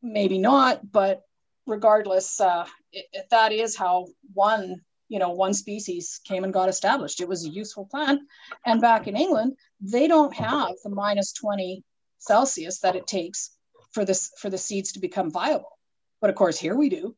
maybe 0.02 0.38
not, 0.38 0.90
but 0.90 1.23
regardless, 1.66 2.40
uh, 2.40 2.66
it, 2.92 3.06
it, 3.12 3.26
that 3.30 3.52
is 3.52 3.76
how 3.76 4.06
one 4.35 4.80
you 5.08 5.18
know 5.18 5.30
one 5.30 5.54
species 5.54 6.20
came 6.25 6.44
and 6.44 6.52
got 6.52 6.68
established. 6.68 7.20
It 7.20 7.28
was 7.28 7.44
a 7.44 7.50
useful 7.50 7.87
plant, 7.87 8.23
and 8.64 8.80
back 8.80 9.06
in 9.06 9.16
England, 9.16 9.56
they 9.80 10.08
don't 10.08 10.35
have 10.35 10.75
the 10.82 10.90
minus 10.90 11.32
twenty 11.32 11.85
Celsius 12.18 12.80
that 12.80 12.96
it 12.96 13.06
takes 13.06 13.50
for 13.92 14.04
this 14.04 14.32
for 14.38 14.50
the 14.50 14.58
seeds 14.58 14.92
to 14.92 15.00
become 15.00 15.30
viable. 15.30 15.78
But 16.20 16.30
of 16.30 16.37
course, 16.37 16.58
here 16.58 16.75
we 16.75 16.88
do. 16.88 17.14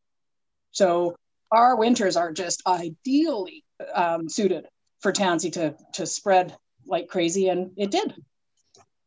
So 0.70 1.16
our 1.50 1.76
winters 1.76 2.16
are 2.16 2.32
just 2.32 2.62
ideally 2.66 3.64
um, 3.94 4.28
suited 4.28 4.66
for 5.00 5.12
tansy 5.12 5.50
to 5.52 5.74
to 5.94 6.06
spread 6.06 6.56
like 6.86 7.08
crazy, 7.08 7.48
and 7.48 7.72
it 7.76 7.90
did. 7.90 8.14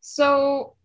So 0.01 0.75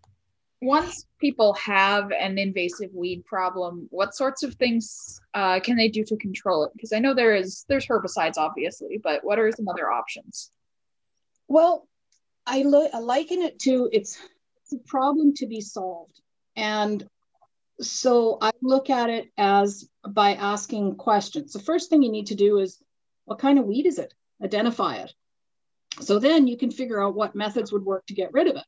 once 0.66 1.06
people 1.20 1.54
have 1.54 2.10
an 2.10 2.38
invasive 2.38 2.90
weed 2.92 3.24
problem, 3.24 3.86
what 3.90 4.14
sorts 4.14 4.42
of 4.42 4.54
things 4.54 5.20
uh, 5.32 5.60
can 5.60 5.76
they 5.76 5.88
do 5.88 6.04
to 6.04 6.16
control 6.16 6.64
it? 6.64 6.72
Because 6.74 6.92
I 6.92 6.98
know 6.98 7.14
there 7.14 7.34
is 7.34 7.64
there's 7.68 7.86
herbicides, 7.86 8.36
obviously, 8.36 9.00
but 9.02 9.24
what 9.24 9.38
are 9.38 9.50
some 9.52 9.68
other 9.68 9.90
options? 9.90 10.50
Well, 11.46 11.86
I, 12.46 12.62
lo- 12.62 12.88
I 12.92 12.98
liken 12.98 13.42
it 13.42 13.60
to 13.60 13.88
it's, 13.92 14.18
it's 14.62 14.72
a 14.72 14.88
problem 14.88 15.34
to 15.34 15.46
be 15.46 15.60
solved, 15.60 16.20
and 16.56 17.08
so 17.80 18.38
I 18.40 18.50
look 18.60 18.90
at 18.90 19.08
it 19.10 19.26
as 19.38 19.88
by 20.08 20.34
asking 20.34 20.96
questions. 20.96 21.52
The 21.52 21.60
first 21.60 21.90
thing 21.90 22.02
you 22.02 22.10
need 22.10 22.28
to 22.28 22.34
do 22.34 22.58
is, 22.58 22.82
what 23.24 23.38
kind 23.38 23.58
of 23.58 23.66
weed 23.66 23.86
is 23.86 23.98
it? 23.98 24.12
Identify 24.42 24.96
it. 24.96 25.12
So 26.00 26.18
then 26.18 26.46
you 26.46 26.56
can 26.56 26.70
figure 26.70 27.02
out 27.02 27.14
what 27.14 27.34
methods 27.34 27.72
would 27.72 27.84
work 27.84 28.06
to 28.06 28.14
get 28.14 28.32
rid 28.32 28.48
of 28.48 28.56
it. 28.56 28.64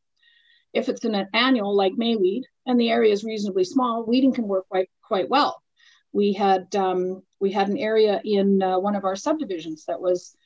If 0.73 0.89
it's 0.89 1.05
an 1.05 1.27
annual 1.33 1.75
like 1.75 1.93
mayweed 1.95 2.43
and 2.67 2.79
the 2.79 2.91
area 2.91 3.13
is 3.13 3.25
reasonably 3.25 3.65
small, 3.65 4.05
weeding 4.05 4.33
can 4.33 4.47
work 4.47 4.69
quite 4.69 4.91
quite 5.03 5.29
well. 5.29 5.63
We 6.13 6.33
had 6.33 6.75
um, 6.77 7.23
we 7.41 7.53
had 7.53 7.69
an 7.69 7.79
area 7.79 8.21
in 8.25 8.63
uh, 8.63 8.79
one 8.79 8.97
of 8.97 9.05
our 9.05 9.17
subdivisions 9.17 9.85
that 9.87 10.01
was 10.01 10.37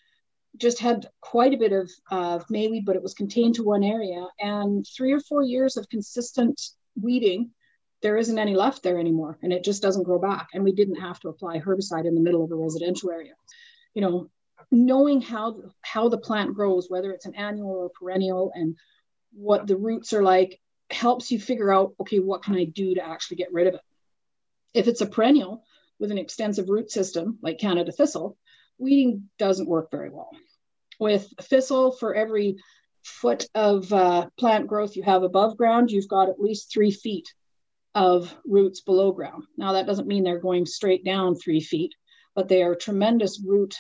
just 0.57 0.79
had 0.79 1.07
quite 1.21 1.55
a 1.55 1.59
bit 1.59 1.73
of 1.73 1.91
uh, 2.11 2.39
mayweed, 2.51 2.85
but 2.85 2.97
it 2.97 3.03
was 3.03 3.15
contained 3.15 3.55
to 3.55 3.65
one 3.65 3.83
area. 3.83 4.27
And 4.39 4.87
three 4.97 5.13
or 5.13 5.21
four 5.21 5.43
years 5.43 5.77
of 5.77 5.89
consistent 5.89 6.61
weeding, 7.01 7.51
there 8.03 8.17
isn't 8.17 8.39
any 8.39 8.55
left 8.55 8.83
there 8.83 8.99
anymore, 8.99 9.39
and 9.43 9.53
it 9.53 9.65
just 9.65 9.83
doesn't 9.83 10.03
grow 10.03 10.19
back. 10.19 10.49
And 10.53 10.63
we 10.63 10.73
didn't 10.73 11.01
have 11.01 11.21
to 11.21 11.29
apply 11.29 11.61
herbicide 11.61 12.07
in 12.07 12.15
the 12.15 12.21
middle 12.21 12.45
of 12.45 12.51
a 12.51 12.57
residential 12.57 13.11
area. 13.11 13.33
You 13.95 14.03
know, 14.03 14.31
knowing 14.71 15.21
how 15.21 15.63
how 15.83 16.09
the 16.09 16.19
plant 16.19 16.55
grows, 16.55 16.89
whether 16.89 17.13
it's 17.13 17.27
an 17.27 17.35
annual 17.35 17.71
or 17.71 17.91
perennial, 17.91 18.53
and 18.55 18.77
what 19.33 19.67
the 19.67 19.77
roots 19.77 20.13
are 20.13 20.23
like 20.23 20.61
helps 20.91 21.31
you 21.31 21.41
figure 21.41 21.73
out 21.73 21.95
okay 22.01 22.19
what 22.19 22.43
can 22.43 22.55
i 22.55 22.65
do 22.65 22.95
to 22.95 23.05
actually 23.05 23.37
get 23.37 23.53
rid 23.53 23.67
of 23.67 23.75
it? 23.75 23.81
If 24.75 24.89
it's 24.89 25.01
a 25.01 25.07
perennial 25.07 25.65
with 25.99 26.11
an 26.11 26.19
extensive 26.19 26.69
root 26.69 26.91
system 26.91 27.39
like 27.43 27.59
canada 27.59 27.93
thistle 27.93 28.37
weeding 28.79 29.29
doesn't 29.39 29.69
work 29.69 29.91
very 29.91 30.11
well. 30.11 30.31
With 30.99 31.33
thistle 31.41 31.93
for 31.93 32.15
every 32.15 32.57
foot 33.03 33.47
of 33.55 33.93
uh, 33.93 34.29
plant 34.39 34.67
growth 34.67 34.97
you 34.97 35.03
have 35.03 35.23
above 35.23 35.57
ground 35.57 35.91
you've 35.91 36.09
got 36.09 36.29
at 36.29 36.41
least 36.41 36.73
three 36.73 36.91
feet 36.91 37.33
of 37.95 38.35
roots 38.47 38.81
below 38.81 39.13
ground. 39.13 39.45
Now 39.57 39.73
that 39.73 39.87
doesn't 39.87 40.09
mean 40.09 40.25
they're 40.25 40.39
going 40.39 40.67
straight 40.67 41.05
down 41.05 41.35
three 41.35 41.61
feet 41.61 41.95
but 42.35 42.49
they 42.49 42.63
are 42.63 42.75
tremendous 42.75 43.43
root 43.45 43.75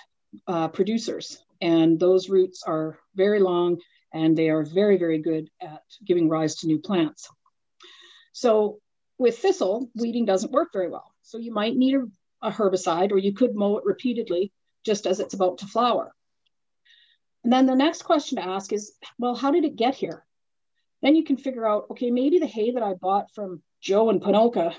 uh, 0.47 0.69
producers 0.69 1.39
and 1.61 1.99
those 1.99 2.29
roots 2.29 2.63
are 2.67 2.99
very 3.15 3.41
long 3.41 3.79
and 4.12 4.37
they 4.37 4.50
are 4.50 4.62
very, 4.62 4.99
very 4.99 5.19
good 5.19 5.50
at 5.61 5.83
giving 6.04 6.28
rise 6.28 6.57
to 6.57 6.66
new 6.66 6.78
plants. 6.78 7.28
So 8.33 8.81
with 9.19 9.38
thistle, 9.38 9.88
weeding 9.95 10.25
doesn't 10.25 10.52
work 10.52 10.69
very 10.73 10.88
well. 10.88 11.12
So 11.23 11.38
you 11.38 11.52
might 11.52 11.76
need 11.76 11.95
a, 11.95 12.49
a 12.49 12.50
herbicide 12.50 13.12
or 13.12 13.19
you 13.19 13.33
could 13.33 13.54
mow 13.54 13.78
it 13.78 13.85
repeatedly 13.85 14.52
just 14.85 15.07
as 15.07 15.21
it's 15.21 15.35
about 15.35 15.59
to 15.59 15.66
flower. 15.66 16.14
And 17.45 17.52
then 17.52 17.66
the 17.66 17.75
next 17.75 18.02
question 18.02 18.37
to 18.37 18.47
ask 18.47 18.73
is, 18.73 18.92
well, 19.19 19.35
how 19.35 19.50
did 19.50 19.64
it 19.64 19.76
get 19.76 19.95
here? 19.95 20.25
Then 21.02 21.16
you 21.16 21.25
can 21.25 21.37
figure 21.37 21.66
out, 21.66 21.87
okay, 21.90 22.11
maybe 22.11 22.38
the 22.38 22.47
hay 22.47 22.73
that 22.73 22.83
I 22.83 22.95
bought 22.95 23.33
from 23.35 23.62
Joe 23.83 24.11
and 24.11 24.23
Ponoka 24.23 24.75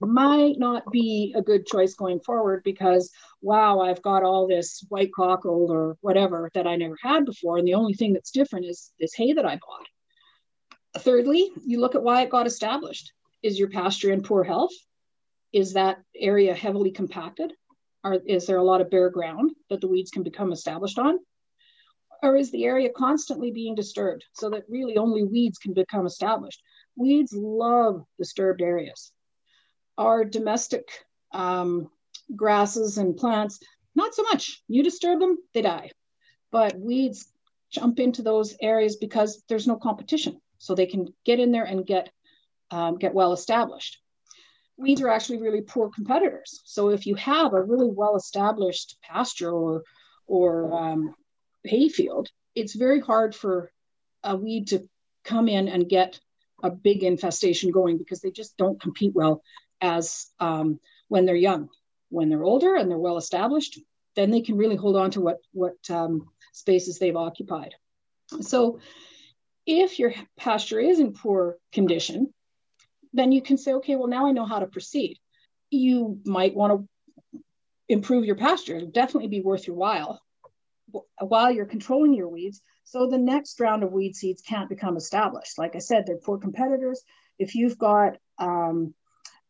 might 0.00 0.58
not 0.58 0.90
be 0.90 1.34
a 1.36 1.42
good 1.42 1.66
choice 1.66 1.94
going 1.94 2.20
forward 2.20 2.62
because, 2.64 3.10
wow, 3.42 3.80
I've 3.80 4.00
got 4.02 4.22
all 4.22 4.48
this 4.48 4.82
white 4.88 5.12
cockle 5.14 5.70
or 5.70 5.98
whatever 6.00 6.50
that 6.54 6.66
I 6.66 6.76
never 6.76 6.96
had 7.02 7.26
before. 7.26 7.58
And 7.58 7.68
the 7.68 7.74
only 7.74 7.92
thing 7.92 8.14
that's 8.14 8.30
different 8.30 8.64
is 8.64 8.92
this 8.98 9.14
hay 9.14 9.34
that 9.34 9.44
I 9.44 9.56
bought. 9.56 11.02
Thirdly, 11.02 11.50
you 11.66 11.80
look 11.80 11.94
at 11.94 12.02
why 12.02 12.22
it 12.22 12.30
got 12.30 12.46
established. 12.46 13.12
Is 13.42 13.58
your 13.58 13.68
pasture 13.68 14.10
in 14.10 14.22
poor 14.22 14.42
health? 14.42 14.72
Is 15.52 15.74
that 15.74 15.98
area 16.14 16.54
heavily 16.54 16.90
compacted? 16.90 17.52
Are, 18.02 18.14
is 18.14 18.46
there 18.46 18.56
a 18.56 18.64
lot 18.64 18.80
of 18.80 18.90
bare 18.90 19.10
ground 19.10 19.52
that 19.68 19.82
the 19.82 19.88
weeds 19.88 20.10
can 20.10 20.22
become 20.22 20.52
established 20.52 20.98
on? 20.98 21.18
Or 22.22 22.36
is 22.36 22.50
the 22.50 22.64
area 22.64 22.90
constantly 22.90 23.50
being 23.50 23.74
disturbed 23.74 24.24
so 24.32 24.50
that 24.50 24.68
really 24.68 24.96
only 24.96 25.24
weeds 25.24 25.58
can 25.58 25.74
become 25.74 26.06
established? 26.06 26.62
Weeds 26.96 27.32
love 27.32 28.04
disturbed 28.18 28.62
areas. 28.62 29.12
Our 29.98 30.24
domestic 30.24 30.88
um, 31.32 31.90
grasses 32.34 32.98
and 32.98 33.16
plants, 33.16 33.60
not 33.94 34.14
so 34.14 34.22
much. 34.22 34.62
You 34.68 34.82
disturb 34.82 35.20
them, 35.20 35.38
they 35.54 35.62
die. 35.62 35.90
But 36.50 36.78
weeds 36.78 37.28
jump 37.70 37.98
into 37.98 38.22
those 38.22 38.56
areas 38.60 38.96
because 38.96 39.42
there's 39.48 39.66
no 39.66 39.76
competition. 39.76 40.40
So 40.58 40.74
they 40.74 40.86
can 40.86 41.08
get 41.24 41.38
in 41.38 41.52
there 41.52 41.64
and 41.64 41.86
get, 41.86 42.10
um, 42.70 42.96
get 42.96 43.14
well 43.14 43.32
established. 43.32 43.98
Weeds 44.78 45.02
are 45.02 45.08
actually 45.08 45.38
really 45.38 45.62
poor 45.62 45.90
competitors. 45.90 46.60
So 46.64 46.90
if 46.90 47.06
you 47.06 47.14
have 47.16 47.52
a 47.52 47.62
really 47.62 47.90
well 47.90 48.16
established 48.16 48.96
pasture 49.02 49.52
or, 49.52 49.82
or 50.26 50.72
um, 50.72 51.14
hayfield, 51.66 52.28
it's 52.54 52.74
very 52.74 53.00
hard 53.00 53.34
for 53.34 53.70
a 54.22 54.36
weed 54.36 54.68
to 54.68 54.88
come 55.24 55.48
in 55.48 55.68
and 55.68 55.88
get 55.88 56.18
a 56.62 56.70
big 56.70 57.02
infestation 57.02 57.70
going 57.70 57.98
because 57.98 58.20
they 58.20 58.30
just 58.30 58.56
don't 58.56 58.80
compete 58.80 59.14
well 59.14 59.42
as 59.80 60.26
um, 60.40 60.80
when 61.08 61.26
they're 61.26 61.36
young. 61.36 61.68
When 62.08 62.28
they're 62.28 62.44
older 62.44 62.76
and 62.76 62.90
they're 62.90 62.98
well 62.98 63.18
established, 63.18 63.80
then 64.14 64.30
they 64.30 64.40
can 64.40 64.56
really 64.56 64.76
hold 64.76 64.96
on 64.96 65.10
to 65.12 65.20
what 65.20 65.38
what 65.52 65.74
um, 65.90 66.28
spaces 66.52 66.98
they've 66.98 67.16
occupied. 67.16 67.74
So, 68.40 68.80
if 69.66 69.98
your 69.98 70.14
pasture 70.36 70.80
is 70.80 71.00
in 71.00 71.12
poor 71.12 71.58
condition, 71.72 72.32
then 73.12 73.32
you 73.32 73.42
can 73.42 73.58
say, 73.58 73.74
okay, 73.74 73.96
well 73.96 74.06
now 74.06 74.26
I 74.26 74.32
know 74.32 74.46
how 74.46 74.60
to 74.60 74.66
proceed. 74.66 75.18
You 75.70 76.20
might 76.24 76.54
want 76.54 76.72
to 77.32 77.42
improve 77.88 78.24
your 78.24 78.36
pasture. 78.36 78.76
It'll 78.76 78.88
definitely 78.88 79.28
be 79.28 79.40
worth 79.40 79.66
your 79.66 79.76
while 79.76 80.20
while 81.20 81.50
you're 81.50 81.66
controlling 81.66 82.14
your 82.14 82.28
weeds 82.28 82.62
so 82.86 83.08
the 83.08 83.18
next 83.18 83.58
round 83.58 83.82
of 83.82 83.92
weed 83.92 84.14
seeds 84.14 84.42
can't 84.42 84.68
become 84.68 84.96
established. 84.96 85.58
Like 85.58 85.74
I 85.74 85.80
said, 85.80 86.06
they're 86.06 86.18
poor 86.18 86.38
competitors. 86.38 87.02
If 87.36 87.56
you've 87.56 87.76
got 87.76 88.16
um, 88.38 88.94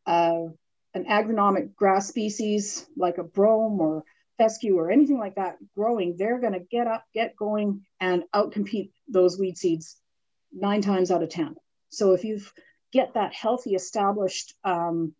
an 0.07 0.55
agronomic 0.95 1.75
grass 1.75 2.09
species 2.09 2.87
like 2.97 3.19
a 3.19 3.23
brome 3.23 3.79
or 3.79 4.05
fescue 4.39 4.79
or 4.79 4.91
anything 4.91 5.19
like 5.19 5.35
that 5.35 5.59
growing, 5.75 6.17
they're 6.17 6.41
going 6.41 6.55
to 6.55 6.61
get 6.61 6.87
up, 6.87 7.05
get 7.13 7.37
going, 7.37 7.85
and 8.01 8.25
outcompete 8.35 8.91
those 9.07 9.39
weed 9.39 9.59
seeds 9.59 9.97
nine 10.51 10.81
times 10.81 11.11
out 11.11 11.23
of 11.23 11.29
10. 11.29 11.57
So 11.91 12.13
if 12.13 12.25
you 12.25 12.41
get 12.91 13.15
that 13.15 13.35
healthy, 13.35 13.75
established 13.75 14.55
um, 14.65 15.15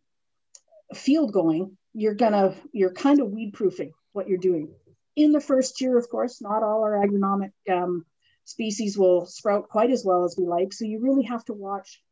field 0.95 1.35
going, 1.35 1.77
you're 1.93 2.15
gonna, 2.15 2.55
you're 2.73 2.93
kind 2.93 3.21
of 3.21 3.31
weed 3.31 3.53
proofing 3.53 3.93
what 4.13 4.27
you're 4.27 4.39
doing 4.39 4.71
in 5.17 5.33
the 5.33 5.41
first 5.41 5.81
year, 5.81 5.99
of 5.99 6.09
course, 6.09 6.41
not 6.41 6.63
all 6.63 6.83
our 6.83 7.05
agronomic 7.05 7.53
um, 7.73 8.05
species 8.45 8.97
will 8.97 9.27
sprout 9.27 9.69
quite 9.69 9.91
as 9.91 10.05
well 10.05 10.25
as 10.25 10.37
we 10.39 10.47
like. 10.47 10.73
So 10.73 10.85
you 10.85 11.01
really 11.01 11.25
have 11.25 11.45
to 11.47 11.55
watch 11.55 12.03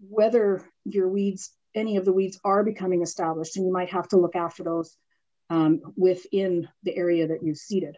whether 0.00 0.62
your 0.84 1.08
weeds, 1.08 1.52
any 1.74 1.98
of 1.98 2.04
the 2.04 2.12
weeds 2.12 2.40
are 2.44 2.64
becoming 2.64 3.02
established, 3.02 3.56
and 3.56 3.66
you 3.66 3.72
might 3.72 3.90
have 3.90 4.08
to 4.08 4.16
look 4.16 4.34
after 4.34 4.64
those 4.64 4.96
um, 5.50 5.80
within 5.96 6.68
the 6.82 6.96
area 6.96 7.28
that 7.28 7.42
you've 7.42 7.58
seeded. 7.58 7.96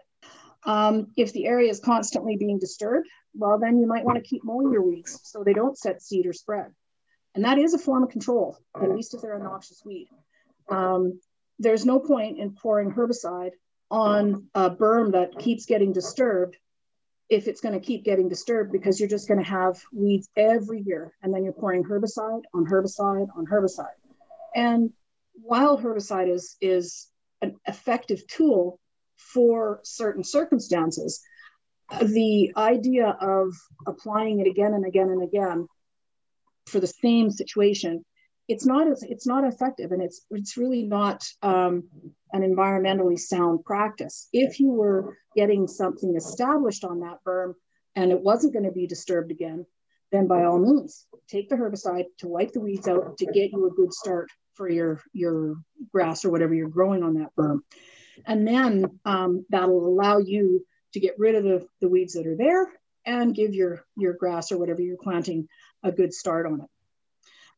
Um, 0.65 1.13
if 1.17 1.33
the 1.33 1.47
area 1.47 1.71
is 1.71 1.81
constantly 1.81 2.37
being 2.37 2.59
disturbed, 2.59 3.09
well, 3.35 3.59
then 3.59 3.79
you 3.79 3.87
might 3.87 4.05
want 4.05 4.19
to 4.19 4.29
keep 4.29 4.45
mowing 4.45 4.73
your 4.73 4.83
weeds 4.83 5.21
so 5.23 5.45
they 5.45 5.53
don't 5.53 5.79
set 5.79 6.03
seed 6.03 6.27
or 6.27 6.33
spread. 6.33 6.73
And 7.35 7.45
that 7.45 7.59
is 7.59 7.75
a 7.75 7.79
form 7.79 8.03
of 8.03 8.11
control, 8.11 8.59
at 8.75 8.91
least 8.91 9.15
if 9.15 9.23
they're 9.23 9.37
a 9.37 9.43
noxious 9.43 9.83
weed. 9.85 10.09
Um, 10.69 11.21
there's 11.61 11.87
no 11.87 12.01
point 12.01 12.39
in 12.39 12.55
pouring 12.55 12.91
herbicide 12.91 13.53
on 13.91 14.49
a 14.55 14.71
berm 14.71 15.13
that 15.13 15.39
keeps 15.39 15.67
getting 15.67 15.93
disturbed 15.93 16.57
if 17.29 17.47
it's 17.47 17.61
going 17.61 17.75
to 17.79 17.85
keep 17.85 18.05
getting 18.05 18.29
disturbed 18.29 18.73
because 18.73 18.99
you're 18.99 19.09
just 19.09 19.29
going 19.29 19.43
to 19.43 19.49
have 19.49 19.81
weeds 19.93 20.29
every 20.37 20.81
year 20.81 21.13
and 21.23 21.33
then 21.33 21.45
you're 21.45 21.53
pouring 21.53 21.85
herbicide 21.85 22.43
on 22.55 22.65
herbicide 22.67 23.29
on 23.37 23.47
herbicide. 23.47 23.87
And 24.55 24.93
while 25.35 25.79
herbicide 25.79 26.33
is 26.33 26.57
is 26.61 27.09
an 27.43 27.57
effective 27.67 28.27
tool 28.27 28.81
for 29.17 29.81
certain 29.85 30.25
circumstances 30.25 31.23
the 32.03 32.53
idea 32.57 33.17
of 33.21 33.55
applying 33.87 34.41
it 34.41 34.47
again 34.47 34.75
and 34.75 34.85
again 34.85 35.09
and 35.09 35.23
again 35.23 35.67
for 36.67 36.81
the 36.81 36.87
same 36.87 37.31
situation 37.31 38.05
it's 38.49 38.67
not 38.67 38.89
as 38.89 39.03
it's 39.03 39.27
not 39.27 39.45
effective 39.45 39.93
and 39.93 40.03
it's 40.03 40.25
it's 40.31 40.57
really 40.57 40.83
not 40.83 41.25
um, 41.43 41.85
an 42.33 42.43
environmentally 42.43 43.19
sound 43.19 43.65
practice. 43.65 44.29
If 44.33 44.59
you 44.59 44.71
were 44.71 45.17
getting 45.37 45.69
something 45.69 46.17
established 46.17 46.85
on 46.85 47.01
that 47.01 47.19
berm 47.27 47.55
and 47.95 48.11
it 48.11 48.21
wasn't 48.21 48.55
going 48.55 48.65
to 48.65 48.73
be 48.73 48.87
disturbed 48.87 49.31
again 49.31 49.67
then 50.11 50.27
by 50.27 50.45
all 50.45 50.59
means 50.59 51.07
take 51.29 51.49
the 51.49 51.57
herbicide 51.57 52.05
to 52.19 52.29
wipe 52.29 52.53
the 52.53 52.61
weeds 52.61 52.89
out 52.89 53.19
to 53.19 53.27
get 53.27 53.53
you 53.53 53.67
a 53.67 53.75
good 53.75 53.93
start 53.93 54.31
for 54.55 54.69
your 54.69 55.01
your 55.13 55.57
grass 55.93 56.25
or 56.25 56.31
whatever 56.31 56.55
you're 56.55 56.69
growing 56.69 57.03
on 57.03 57.15
that 57.15 57.35
berm. 57.37 57.61
And 58.27 58.47
then 58.47 58.99
um, 59.05 59.47
that'll 59.51 59.87
allow 59.87 60.19
you 60.19 60.67
to 60.95 61.01
get 61.01 61.19
rid 61.19 61.37
of 61.37 61.45
the, 61.45 61.67
the 61.81 61.89
weeds 61.89 62.15
that 62.15 62.27
are 62.27 62.37
there 62.37 62.69
and 63.05 63.35
give 63.35 63.55
your 63.55 63.85
your 63.97 64.15
grass 64.15 64.51
or 64.51 64.59
whatever 64.59 64.83
you're 64.83 64.97
planting 64.97 65.49
a 65.83 65.93
good 65.93 66.13
start 66.13 66.47
on 66.47 66.63
it 66.63 66.71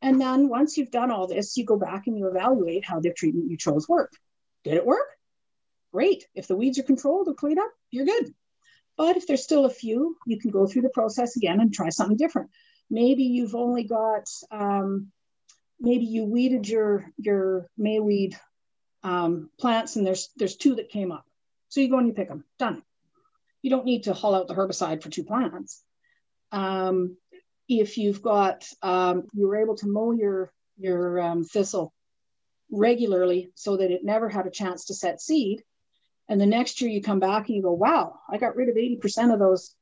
And 0.02 0.20
then 0.20 0.48
once 0.48 0.76
you've 0.76 0.90
done 0.90 1.10
all 1.10 1.26
this, 1.26 1.56
you 1.56 1.64
go 1.64 1.76
back 1.76 2.06
and 2.06 2.16
you 2.16 2.28
evaluate 2.28 2.84
how 2.84 3.00
the 3.00 3.12
treatment 3.12 3.50
you 3.50 3.56
chose 3.56 3.88
worked. 3.88 4.18
Did 4.64 4.74
it 4.74 4.86
work? 4.86 5.06
Great. 5.92 6.26
If 6.34 6.46
the 6.46 6.56
weeds 6.56 6.78
are 6.78 6.84
controlled 6.84 7.28
or 7.28 7.34
cleaned 7.34 7.58
up, 7.58 7.70
you're 7.90 8.06
good. 8.06 8.32
But 8.96 9.16
if 9.16 9.26
there's 9.26 9.42
still 9.42 9.64
a 9.64 9.70
few, 9.70 10.16
you 10.26 10.38
can 10.38 10.50
go 10.50 10.66
through 10.66 10.82
the 10.82 10.90
process 10.90 11.36
again 11.36 11.60
and 11.60 11.72
try 11.72 11.88
something 11.88 12.16
different. 12.16 12.50
Maybe 12.90 13.24
you've 13.24 13.54
only 13.54 13.84
got, 13.84 14.28
um, 14.50 15.10
maybe 15.78 16.04
you 16.04 16.24
weeded 16.24 16.68
your 16.68 17.06
your 17.16 17.68
mayweed 17.78 18.36
um, 19.02 19.50
plants 19.58 19.96
and 19.96 20.06
there's 20.06 20.30
there's 20.36 20.56
two 20.56 20.76
that 20.76 20.90
came 20.90 21.12
up. 21.12 21.24
So 21.68 21.80
you 21.80 21.88
go 21.88 21.98
and 21.98 22.06
you 22.06 22.12
pick 22.12 22.28
them. 22.28 22.44
Done. 22.58 22.82
You 23.62 23.70
don't 23.70 23.84
need 23.84 24.04
to 24.04 24.12
haul 24.12 24.34
out 24.34 24.48
the 24.48 24.54
herbicide 24.54 25.02
for 25.02 25.10
two 25.10 25.24
plants. 25.24 25.82
Um, 26.52 27.16
if 27.78 27.96
you've 27.96 28.20
got 28.20 28.66
um, 28.82 29.28
you 29.32 29.46
were 29.46 29.56
able 29.56 29.76
to 29.76 29.86
mow 29.86 30.10
your 30.10 30.52
your 30.76 31.20
um, 31.20 31.44
thistle 31.44 31.92
regularly 32.70 33.50
so 33.54 33.76
that 33.76 33.90
it 33.90 34.04
never 34.04 34.28
had 34.28 34.46
a 34.46 34.50
chance 34.50 34.86
to 34.86 34.94
set 34.94 35.20
seed. 35.20 35.62
And 36.28 36.40
the 36.40 36.46
next 36.46 36.80
year 36.80 36.90
you 36.90 37.02
come 37.02 37.20
back 37.20 37.48
and 37.48 37.56
you 37.56 37.62
go 37.62 37.72
wow 37.72 38.18
i 38.28 38.38
got 38.38 38.56
rid 38.56 38.68
of 38.68 38.76
80% 38.76 39.32
of 39.32 39.38
those 39.38 39.74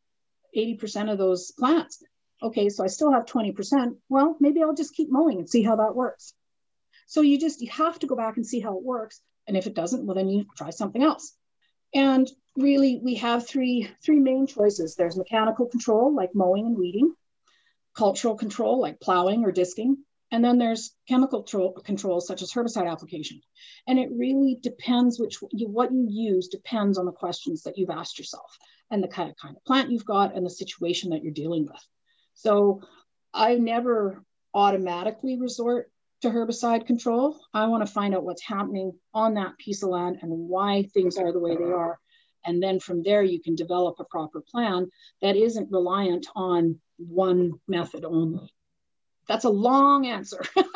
80% 0.57 1.11
of 1.11 1.19
those 1.19 1.53
plants. 1.53 2.03
Okay 2.43 2.69
so 2.69 2.85
i 2.85 2.89
still 2.89 3.13
have 3.13 3.25
20% 3.25 3.97
well 4.09 4.37
maybe 4.39 4.63
i'll 4.63 4.75
just 4.75 4.95
keep 4.95 5.11
mowing 5.11 5.39
and 5.39 5.49
see 5.49 5.63
how 5.63 5.77
that 5.77 5.95
works. 5.95 6.35
So 7.07 7.23
you 7.23 7.39
just 7.39 7.63
you 7.63 7.71
have 7.71 7.99
to 8.01 8.07
go 8.07 8.17
back 8.17 8.37
and 8.37 8.47
see 8.47 8.61
how 8.61 8.77
it 8.77 8.85
works. 8.85 9.23
And 9.47 9.57
if 9.57 9.67
it 9.67 9.75
doesn't 9.75 10.05
well 10.05 10.17
then 10.17 10.29
you 10.29 10.45
try 10.57 10.71
something 10.71 11.03
else. 11.03 11.35
And 11.95 12.31
really 12.55 13.01
we 13.03 13.15
have 13.15 13.47
three 13.47 13.89
three 14.05 14.21
main 14.21 14.47
choices. 14.47 14.95
There's 14.95 15.17
mechanical 15.17 15.67
control 15.67 16.15
like 16.15 16.35
mowing 16.35 16.67
and 16.67 16.77
weeding 16.77 17.15
cultural 17.99 18.37
control 18.37 18.81
like 18.81 19.01
plowing 19.01 19.45
or 19.45 19.51
disking. 19.51 19.97
And 20.31 20.45
then 20.45 20.59
there's 20.59 20.95
chemical 21.09 21.43
control, 21.43 21.73
controls 21.73 22.29
such 22.29 22.43
as 22.43 22.53
herbicide 22.53 22.89
application. 22.89 23.41
And 23.89 23.99
it 23.99 24.11
really 24.15 24.57
depends 24.63 25.19
which 25.19 25.39
you, 25.53 25.67
what 25.69 25.91
you 25.91 26.07
use 26.09 26.47
depends 26.47 26.97
on 26.97 27.07
the 27.07 27.13
questions 27.13 27.65
that 27.65 27.77
you've 27.77 27.91
asked 27.91 28.19
yourself 28.19 28.57
and 28.91 29.03
the 29.03 29.09
kind 29.09 29.29
of 29.29 29.37
kind 29.37 29.57
of 29.57 29.65
plant 29.65 29.91
you've 29.91 30.05
got 30.05 30.37
and 30.37 30.47
the 30.47 30.51
situation 30.51 31.11
that 31.11 31.25
you're 31.25 31.33
dealing 31.33 31.65
with. 31.65 31.85
So 32.35 32.83
I 33.35 33.57
never 33.57 34.23
automatically 34.55 35.37
resort 35.37 35.91
to 36.23 36.31
herbicide 36.31 36.87
control. 36.87 37.37
I 37.53 37.67
want 37.67 37.85
to 37.85 37.93
find 37.93 38.15
out 38.15 38.25
what's 38.25 38.43
happening 38.45 38.93
on 39.13 39.35
that 39.35 39.59
piece 39.59 39.83
of 39.83 39.89
land 39.89 40.19
and 40.23 40.31
why 40.31 40.85
things 40.95 41.17
are 41.17 41.33
the 41.33 41.41
way 41.41 41.57
they 41.57 41.73
are. 41.73 41.99
And 42.45 42.63
then 42.63 42.81
from 42.81 43.03
there, 43.03 43.23
you 43.23 43.41
can 43.41 43.55
develop 43.55 43.97
a 43.99 44.05
proper 44.05 44.41
plan 44.41 44.91
that 45.23 45.37
isn't 45.37 45.71
reliant 45.71 46.27
on 46.35 46.81
one 46.97 47.53
method 47.67 48.05
only? 48.05 48.53
That's 49.29 49.45
a 49.45 49.51
long 49.51 50.07
answer. 50.07 50.43
well, 50.57 50.71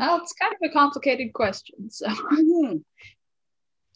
it's 0.00 0.34
kind 0.34 0.54
of 0.54 0.70
a 0.70 0.72
complicated 0.72 1.32
question. 1.32 1.90
So, 1.90 2.08
mm-hmm. 2.08 2.78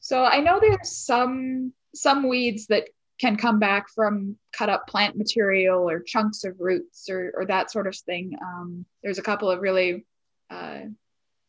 so 0.00 0.24
I 0.24 0.40
know 0.40 0.60
there's 0.60 0.92
some 0.92 1.72
some 1.94 2.28
weeds 2.28 2.66
that 2.66 2.84
can 3.18 3.36
come 3.36 3.58
back 3.58 3.88
from 3.88 4.36
cut 4.52 4.68
up 4.68 4.86
plant 4.86 5.16
material 5.16 5.88
or 5.88 6.00
chunks 6.00 6.44
of 6.44 6.54
roots 6.60 7.08
or, 7.10 7.32
or 7.36 7.44
that 7.46 7.70
sort 7.70 7.86
of 7.86 7.96
thing. 7.96 8.36
Um, 8.40 8.84
there's 9.02 9.18
a 9.18 9.22
couple 9.22 9.50
of 9.50 9.60
really 9.60 10.06
uh, 10.50 10.82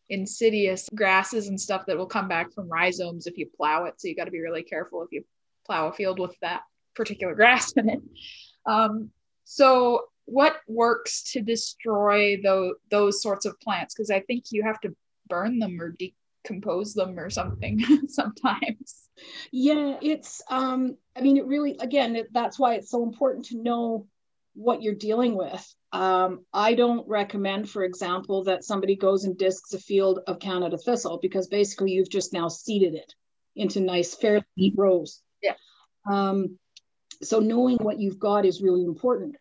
insidious 0.10 0.90
grasses 0.96 1.48
and 1.48 1.60
stuff 1.60 1.86
that 1.86 1.98
will 1.98 2.08
come 2.08 2.28
back 2.28 2.52
from 2.54 2.70
rhizomes 2.70 3.28
if 3.28 3.38
you 3.38 3.48
plow 3.56 3.86
it. 3.86 3.96
So 3.98 4.08
you 4.08 4.16
got 4.16 4.26
to 4.26 4.32
be 4.32 4.40
really 4.40 4.64
careful 4.64 5.04
if 5.04 5.12
you 5.12 5.24
plow 5.66 5.88
a 5.88 5.94
field 5.94 6.20
with 6.20 6.36
that 6.42 6.62
particular 6.96 7.36
grass 7.36 7.72
in 7.78 7.90
it. 7.90 8.02
Um, 8.66 9.12
so 9.44 10.06
what 10.26 10.58
works 10.68 11.32
to 11.32 11.42
destroy 11.42 12.40
those 12.42 12.76
those 12.90 13.22
sorts 13.22 13.46
of 13.46 13.60
plants? 13.60 13.94
Because 13.94 14.12
I 14.12 14.22
think 14.22 14.46
you 14.52 14.64
have 14.64 14.80
to 14.82 14.96
burn 15.28 15.60
them 15.60 15.80
or 15.82 15.96
decompose 16.44 16.94
them 16.94 17.18
or 17.20 17.30
something 17.30 17.80
sometimes. 18.08 19.10
Yeah, 19.52 19.98
it's 20.02 20.42
um, 20.50 20.98
I 21.16 21.22
mean, 21.22 21.38
it 21.38 21.46
really 21.46 21.78
again, 21.80 22.16
it, 22.16 22.34
that's 22.34 22.60
why 22.60 22.76
it's 22.76 22.92
so 22.92 23.04
important 23.04 23.46
to 23.46 23.58
know 23.58 24.08
what 24.60 24.82
you're 24.82 24.94
dealing 24.94 25.36
with. 25.38 25.66
Um, 25.94 26.46
I 26.54 26.74
don't 26.74 27.08
recommend, 27.08 27.70
for 27.70 27.84
example, 27.84 28.44
that 28.44 28.66
somebody 28.66 28.98
goes 28.98 29.24
and 29.24 29.38
discs 29.38 29.74
a 29.74 29.80
field 29.80 30.20
of 30.28 30.40
Canada 30.40 30.78
thistle 30.78 31.18
because 31.22 31.48
basically 31.48 31.92
you've 31.92 32.10
just 32.10 32.34
now 32.34 32.50
seeded 32.50 32.94
it 32.94 33.14
into 33.56 33.80
nice, 33.80 34.14
fairly 34.14 34.44
neat 34.58 34.74
rows. 34.76 35.22
Yeah. 35.42 35.54
Um, 36.12 36.60
so 37.24 37.40
knowing 37.40 37.78
what 37.78 38.02
you've 38.02 38.20
got 38.20 38.46
is 38.46 38.62
really 38.62 38.84
important. 38.84 39.38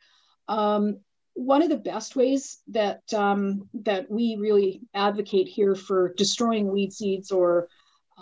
Um, 0.47 1.01
one 1.35 1.63
of 1.63 1.69
the 1.69 1.77
best 1.77 2.15
ways 2.15 2.59
that 2.69 3.03
um, 3.13 3.69
that 3.83 4.09
we 4.09 4.37
really 4.39 4.83
advocate 4.95 5.49
here 5.49 5.75
for 5.75 6.15
destroying 6.17 6.71
weed 6.73 6.93
seeds 6.93 7.33
or 7.33 7.69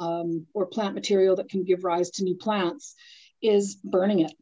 um, 0.00 0.46
or 0.54 0.66
plant 0.66 0.94
material 0.94 1.36
that 1.36 1.50
can 1.50 1.64
give 1.64 1.84
rise 1.84 2.10
to 2.12 2.24
new 2.24 2.36
plants 2.36 2.94
is 3.42 3.76
burning 3.84 4.20
it. 4.20 4.32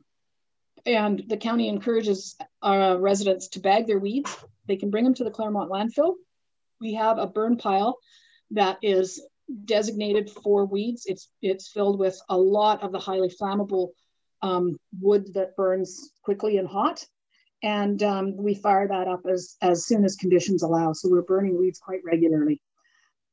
And 0.87 1.25
the 1.29 1.37
county 1.37 1.69
encourages 1.69 2.37
uh, 2.63 2.97
residents 2.99 3.49
to 3.49 3.61
bag 3.61 3.87
their 3.87 3.99
weeds. 3.99 4.37
They 4.67 4.77
can 4.77 4.91
bring 4.91 5.05
them 5.05 5.15
to 5.15 5.25
the 5.25 5.31
Clairmont 5.31 5.71
landfill. 5.71 6.15
We 6.81 6.95
have 6.95 7.19
a 7.19 7.27
burn 7.27 7.57
pile 7.57 7.99
that 8.51 8.79
is 8.83 9.25
designated 9.65 10.31
for 10.31 10.65
weeds. 10.65 11.05
It's 11.07 11.31
it's 11.41 11.69
filled 11.69 11.99
with 11.99 12.21
a 12.29 12.37
lot 12.37 12.83
of 12.83 12.93
the 12.93 12.99
highly 12.99 13.29
flammable 13.31 13.91
um, 14.43 14.77
wood 15.01 15.33
that 15.35 15.57
burns 15.57 16.11
quickly 16.23 16.59
and 16.59 16.69
hot. 16.69 17.05
And 17.63 18.03
um, 18.03 18.37
we 18.37 18.55
fire 18.55 18.87
that 18.87 19.09
up 19.09 19.23
as, 19.27 19.57
as 19.63 19.87
soon 19.87 20.05
as 20.05 20.17
conditions 20.17 20.63
allow. 20.63 20.93
So 20.93 21.09
we're 21.09 21.23
burning 21.23 21.59
weeds 21.59 21.79
quite 21.79 22.01
regularly. 22.05 22.61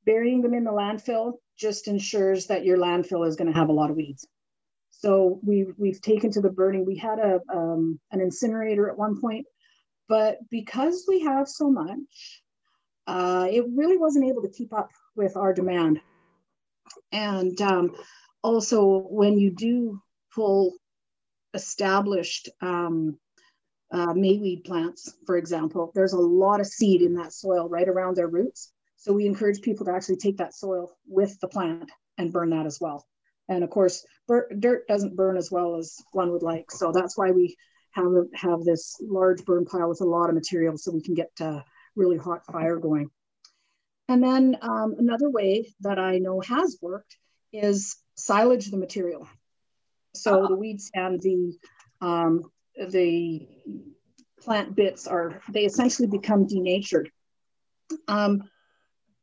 Burying 0.06 0.42
them 0.42 0.54
in 0.54 0.64
the 0.64 0.72
landfill 0.72 1.34
just 1.58 1.90
ensures 1.90 2.48
that 2.48 2.64
your 2.64 2.78
landfill 2.78 3.28
is 3.28 3.36
going 3.36 3.52
to 3.52 3.60
have 3.60 3.68
a 3.68 3.74
lot 3.74 3.90
of 3.90 3.98
weeds. 3.98 4.26
So 5.02 5.40
we've, 5.42 5.74
we've 5.80 6.00
taken 6.00 6.32
to 6.32 6.42
the 6.42 6.52
burning. 6.52 6.86
We 6.86 6.96
had 6.96 7.18
a, 7.18 7.40
um, 7.52 8.00
an 8.12 8.22
incinerator 8.22 8.88
at 8.88 8.98
one 8.98 9.20
point, 9.20 9.48
but 10.08 10.38
because 10.52 11.06
we 11.08 11.22
have 11.22 11.48
so 11.48 11.72
much, 11.72 12.44
uh, 13.08 13.48
it 13.50 13.66
really 13.76 13.98
wasn't 13.98 14.30
able 14.30 14.44
to 14.44 14.50
keep 14.50 14.74
up 14.74 14.92
with 15.16 15.36
our 15.38 15.54
demand. 15.54 16.02
And 17.12 17.60
um, 17.62 17.96
also, 18.44 19.08
when 19.10 19.40
you 19.40 19.50
do 19.50 20.00
pull 20.36 20.74
established 21.56 22.50
um, 22.62 23.18
uh, 23.92 24.14
mayweed 24.14 24.66
plants, 24.66 25.16
for 25.26 25.36
example, 25.36 25.92
there's 25.96 26.14
a 26.14 26.20
lot 26.20 26.60
of 26.60 26.68
seed 26.68 27.02
in 27.02 27.16
that 27.16 27.34
soil 27.34 27.68
right 27.68 27.90
around 27.90 28.16
their 28.16 28.28
roots. 28.28 28.72
So 28.98 29.14
we 29.14 29.26
encourage 29.26 29.62
people 29.62 29.88
to 29.88 29.94
actually 29.94 30.18
take 30.18 30.38
that 30.38 30.54
soil 30.54 30.92
with 31.08 31.40
the 31.40 31.48
plant 31.48 31.90
and 32.20 32.32
burn 32.32 32.52
that 32.52 32.68
as 32.68 32.80
well. 32.80 33.08
And 33.52 33.66
of 33.66 33.70
course, 33.70 34.06
dirt 34.60 34.88
doesn't 34.88 35.18
burn 35.18 35.36
as 35.36 35.52
well 35.52 35.76
as 35.76 35.98
one 36.14 36.32
would 36.32 36.42
like. 36.42 36.72
So 36.72 36.94
that's 36.94 37.18
why 37.18 37.32
we 37.32 37.58
have, 37.92 38.06
have 38.34 38.64
this 38.64 38.96
large 39.02 39.44
burn 39.44 39.66
pile 39.66 39.90
with 39.90 40.00
a 40.00 40.06
lot 40.06 40.30
of 40.30 40.36
material 40.36 40.78
so 40.78 40.94
we 40.94 41.02
can 41.02 41.16
get 41.16 41.32
uh, 41.42 41.60
really 41.98 42.16
hot 42.16 42.46
fire 42.46 42.78
going. 42.78 43.10
And 44.08 44.24
then 44.24 44.58
um, 44.62 44.96
another 44.98 45.30
way 45.30 45.74
that 45.82 46.00
I 46.00 46.20
know 46.20 46.40
has 46.40 46.78
worked 46.82 47.18
is 47.52 47.98
silage 48.16 48.72
the 48.72 48.78
material. 48.78 49.28
So 50.16 50.48
the 50.48 50.56
weeds 50.56 50.90
and 50.94 51.20
the 51.22 51.54
um, 52.00 52.44
the 52.78 53.48
plant 54.42 54.76
bits 54.76 55.08
are 55.08 55.42
they 55.50 55.66
essentially 55.66 56.08
become 56.08 56.48
denatured. 56.48 57.12
Um, 58.08 58.50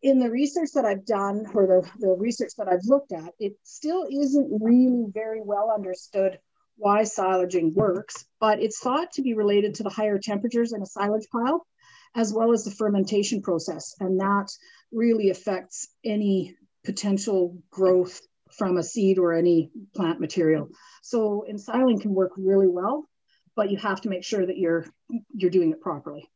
in 0.03 0.19
the 0.19 0.31
research 0.31 0.71
that 0.75 0.85
I've 0.85 1.05
done, 1.05 1.47
or 1.55 1.67
the, 1.67 1.91
the 1.99 2.15
research 2.15 2.53
that 2.59 2.69
I've 2.69 2.85
looked 2.85 3.13
at, 3.13 3.33
it 3.39 3.55
still 3.65 4.07
isn't 4.11 4.63
really 4.63 5.07
very 5.13 5.41
well 5.43 5.73
understood 5.75 6.39
why 6.77 7.03
silaging 7.03 7.75
works, 7.75 8.25
but 8.41 8.63
it's 8.63 8.79
thought 8.79 9.11
to 9.13 9.23
be 9.23 9.35
related 9.35 9.75
to 9.75 9.83
the 9.83 9.91
higher 9.91 10.19
temperatures 10.19 10.73
in 10.73 10.81
a 10.81 10.87
silage 10.87 11.27
pile, 11.33 11.67
as 12.15 12.33
well 12.33 12.53
as 12.53 12.65
the 12.65 12.71
fermentation 12.71 13.43
process. 13.43 13.95
And 13.99 14.21
that 14.21 14.49
really 14.93 15.31
affects 15.31 15.89
any 16.05 16.57
potential 16.85 17.59
growth 17.71 18.21
from 18.53 18.77
a 18.77 18.83
seed 18.83 19.19
or 19.19 19.35
any 19.35 19.71
plant 19.95 20.21
material. 20.21 20.69
So 21.03 21.45
ensiling 21.49 22.01
can 22.01 22.15
work 22.15 22.33
really 22.37 22.69
well, 22.69 23.09
but 23.57 23.71
you 23.71 23.77
have 23.79 24.01
to 24.03 24.09
make 24.09 24.25
sure 24.25 24.47
that 24.47 24.57
you're 24.57 24.87
you're 25.35 25.51
doing 25.51 25.73
it 25.73 25.81
properly. 25.81 26.31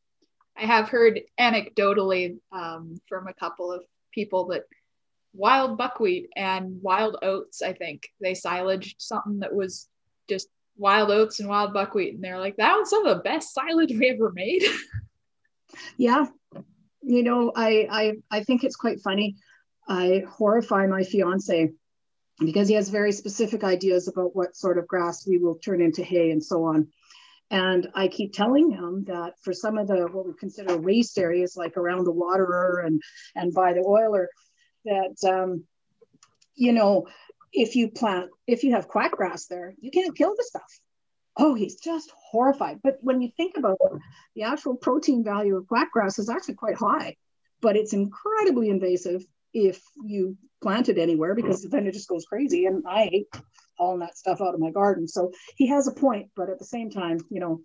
I 0.62 0.66
have 0.66 0.88
heard 0.88 1.20
anecdotally 1.40 2.38
um, 2.52 2.94
from 3.08 3.26
a 3.26 3.34
couple 3.34 3.72
of 3.72 3.82
people 4.14 4.46
that 4.48 4.62
wild 5.34 5.76
buckwheat 5.76 6.30
and 6.36 6.80
wild 6.80 7.16
oats, 7.22 7.62
I 7.62 7.72
think 7.72 8.08
they 8.20 8.34
silaged 8.34 8.96
something 8.98 9.40
that 9.40 9.52
was 9.52 9.88
just 10.28 10.48
wild 10.76 11.10
oats 11.10 11.40
and 11.40 11.48
wild 11.48 11.72
buckwheat, 11.72 12.14
and 12.14 12.22
they're 12.22 12.38
like, 12.38 12.56
that 12.56 12.76
was 12.76 12.90
some 12.90 13.04
of 13.04 13.16
the 13.16 13.22
best 13.24 13.52
silage 13.52 13.90
we 13.90 14.10
ever 14.10 14.30
made. 14.32 14.62
yeah, 15.96 16.26
you 17.02 17.24
know, 17.24 17.50
I 17.56 17.88
I 17.90 18.12
I 18.30 18.44
think 18.44 18.62
it's 18.62 18.76
quite 18.76 19.00
funny. 19.00 19.34
I 19.88 20.22
horrify 20.30 20.86
my 20.86 21.02
fiance 21.02 21.72
because 22.38 22.68
he 22.68 22.74
has 22.74 22.88
very 22.88 23.10
specific 23.10 23.64
ideas 23.64 24.06
about 24.06 24.36
what 24.36 24.54
sort 24.54 24.78
of 24.78 24.86
grass 24.86 25.26
we 25.26 25.38
will 25.38 25.56
turn 25.56 25.80
into 25.80 26.04
hay 26.04 26.30
and 26.30 26.42
so 26.42 26.64
on. 26.64 26.86
And 27.52 27.88
I 27.94 28.08
keep 28.08 28.32
telling 28.32 28.70
him 28.70 29.04
that 29.08 29.34
for 29.42 29.52
some 29.52 29.76
of 29.76 29.86
the 29.86 30.08
what 30.10 30.26
we 30.26 30.32
consider 30.32 30.78
waste 30.78 31.18
areas, 31.18 31.54
like 31.54 31.76
around 31.76 32.04
the 32.04 32.10
waterer 32.10 32.82
and 32.84 33.00
and 33.36 33.52
by 33.52 33.74
the 33.74 33.84
oiler, 33.86 34.30
that 34.86 35.16
um, 35.28 35.64
you 36.54 36.72
know, 36.72 37.06
if 37.52 37.76
you 37.76 37.90
plant, 37.90 38.30
if 38.46 38.64
you 38.64 38.72
have 38.72 38.88
quackgrass 38.88 39.48
there, 39.48 39.74
you 39.80 39.90
can't 39.90 40.16
kill 40.16 40.34
the 40.34 40.44
stuff. 40.44 40.80
Oh, 41.36 41.54
he's 41.54 41.76
just 41.76 42.10
horrified. 42.30 42.80
But 42.82 42.98
when 43.02 43.20
you 43.20 43.30
think 43.36 43.58
about 43.58 43.76
it, 43.84 44.00
the 44.34 44.44
actual 44.44 44.74
protein 44.74 45.22
value 45.22 45.56
of 45.56 45.66
quackgrass 45.66 46.18
is 46.18 46.30
actually 46.30 46.54
quite 46.54 46.76
high, 46.76 47.16
but 47.60 47.76
it's 47.76 47.92
incredibly 47.92 48.70
invasive 48.70 49.26
if 49.52 49.82
you 50.04 50.36
plant 50.62 50.88
it 50.88 50.98
anywhere 50.98 51.34
because 51.34 51.62
then 51.68 51.86
it 51.86 51.92
just 51.92 52.08
goes 52.08 52.24
crazy. 52.24 52.66
And 52.66 52.84
I 52.86 53.04
hate 53.04 53.26
hauling 53.76 54.00
that 54.00 54.16
stuff 54.16 54.40
out 54.40 54.54
of 54.54 54.60
my 54.60 54.70
garden. 54.70 55.06
So 55.08 55.32
he 55.56 55.68
has 55.68 55.88
a 55.88 55.92
point, 55.92 56.30
but 56.36 56.50
at 56.50 56.58
the 56.58 56.64
same 56.64 56.90
time, 56.90 57.18
you 57.30 57.40
know, 57.40 57.60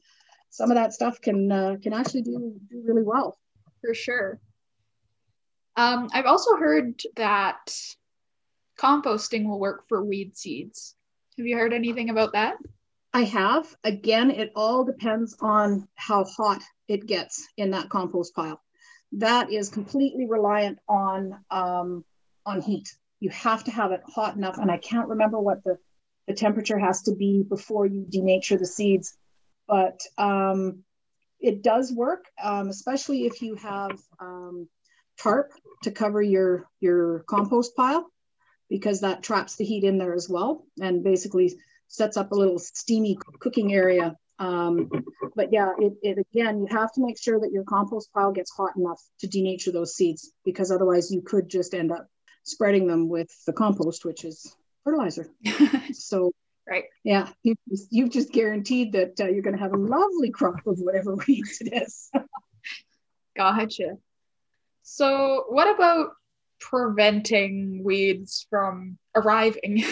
some 0.50 0.71
of 0.71 0.76
that 0.76 0.93
stuff 0.93 1.21
can 1.21 1.52
uh, 1.52 1.76
can 1.82 1.93
actually 1.93 2.23
do, 2.23 2.56
do 2.69 2.84
really 2.86 3.04
well. 3.04 3.38
For 3.82 3.93
sure. 3.93 4.39
Um, 5.76 6.10
I've 6.12 6.26
also 6.26 6.56
heard 6.56 7.00
that 7.15 7.71
composting 8.80 9.47
will 9.47 9.60
work 9.60 9.88
for 9.88 10.04
weed 10.04 10.36
seeds. 10.36 10.95
Have 11.38 11.45
you 11.45 11.56
heard 11.56 11.73
anything 11.73 12.10
about 12.10 12.34
that? 12.34 12.56
I 13.13 13.23
have. 13.23 13.76
Again, 13.84 14.32
it 14.32 14.52
all 14.56 14.84
depends 14.84 15.36
on 15.39 15.88
how 15.95 16.23
hot 16.26 16.63
it 16.88 17.06
gets 17.06 17.47
in 17.58 17.71
that 17.71 17.89
compost 17.89 18.36
pile. 18.36 18.62
That 19.13 19.52
is 19.52 19.70
completely 19.70 20.28
reliant 20.28 20.80
on 20.88 21.39
um, 21.50 22.06
on 22.46 22.62
heat. 22.62 22.96
You 23.20 23.30
have 23.30 23.63
to 23.65 23.72
have 23.72 23.91
it 23.91 24.02
hot 24.06 24.36
enough, 24.36 24.58
and 24.58 24.70
I 24.70 24.78
can't 24.78 25.08
remember 25.08 25.39
what 25.39 25.63
the 25.63 25.78
the 26.28 26.34
temperature 26.34 26.78
has 26.78 27.04
to 27.04 27.15
be 27.15 27.43
before 27.43 27.86
you 27.86 28.06
denature 28.06 28.60
the 28.60 28.65
seeds. 28.65 29.17
But 29.67 30.00
um, 30.17 30.84
it 31.39 31.62
does 31.63 31.91
work, 31.91 32.26
um, 32.41 32.70
especially 32.70 33.26
if 33.26 33.41
you 33.41 33.56
have 33.56 34.00
um, 34.20 34.67
tarp 35.20 35.52
to 35.84 35.91
cover 35.91 36.22
your, 36.22 36.67
your 36.80 37.24
compost 37.28 37.76
pile, 37.76 38.10
because 38.70 39.02
that 39.02 39.24
traps 39.24 39.56
the 39.56 39.65
heat 39.65 39.84
in 39.84 39.98
there 39.98 40.13
as 40.13 40.28
well 40.30 40.65
and 40.82 41.04
basically 41.04 41.58
sets 41.88 42.17
up 42.17 42.32
a 42.32 42.36
little 42.36 42.60
steamy 42.60 43.17
cooking 43.39 43.74
area. 43.74 44.15
Um, 44.39 44.89
but 45.36 45.52
yeah, 45.52 45.71
it, 45.80 45.93
it 46.04 46.17
again, 46.32 46.60
you 46.60 46.67
have 46.69 46.91
to 46.93 47.02
make 47.02 47.19
sure 47.19 47.39
that 47.39 47.52
your 47.52 47.63
compost 47.63 48.12
pile 48.13 48.32
gets 48.32 48.52
hot 48.52 48.76
enough 48.76 49.02
to 49.19 49.28
denature 49.28 49.73
those 49.73 49.95
seeds, 49.95 50.32
because 50.45 50.71
otherwise 50.71 51.12
you 51.12 51.21
could 51.21 51.50
just 51.50 51.73
end 51.73 51.91
up 51.91 52.08
spreading 52.43 52.88
them 52.88 53.10
with 53.10 53.30
the 53.45 53.54
compost, 53.54 54.06
which 54.06 54.23
is 54.23 54.56
fertilizer. 54.84 55.28
so 55.93 56.32
right, 56.67 56.86
yeah, 57.04 57.30
you, 57.43 57.56
you've 57.89 58.12
just 58.12 58.32
guaranteed 58.32 58.93
that 58.93 59.19
uh, 59.19 59.28
you're 59.28 59.41
going 59.41 59.56
to 59.56 59.62
have 59.62 59.73
a 59.73 59.78
lovely 59.78 60.30
crop 60.30 60.65
of 60.67 60.78
whatever 60.80 61.15
weeds 61.28 61.58
it 61.62 61.73
is. 61.73 62.12
gotcha. 63.36 63.97
So, 64.84 65.45
what 65.50 65.73
about 65.73 66.12
preventing 66.60 67.84
weeds 67.84 68.45
from 68.50 68.97
arriving? 69.15 69.84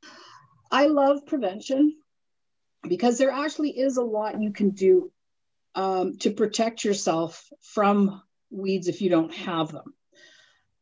I 0.70 0.86
love 0.86 1.26
prevention 1.26 1.96
because 2.88 3.18
there 3.18 3.30
actually 3.30 3.70
is 3.70 3.96
a 3.96 4.02
lot 4.02 4.40
you 4.40 4.52
can 4.52 4.70
do 4.70 5.10
um, 5.74 6.16
to 6.18 6.30
protect 6.30 6.84
yourself 6.84 7.48
from 7.60 8.22
weeds 8.50 8.88
if 8.88 9.02
you 9.02 9.10
don't 9.10 9.34
have 9.34 9.72
them. 9.72 9.94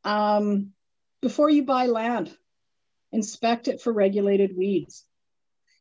Um, 0.05 0.73
before 1.21 1.49
you 1.49 1.65
buy 1.65 1.87
land, 1.87 2.37
inspect 3.13 3.69
it 3.69 3.81
for 3.81 3.93
regulated 3.93 4.57
weeds. 4.57 5.05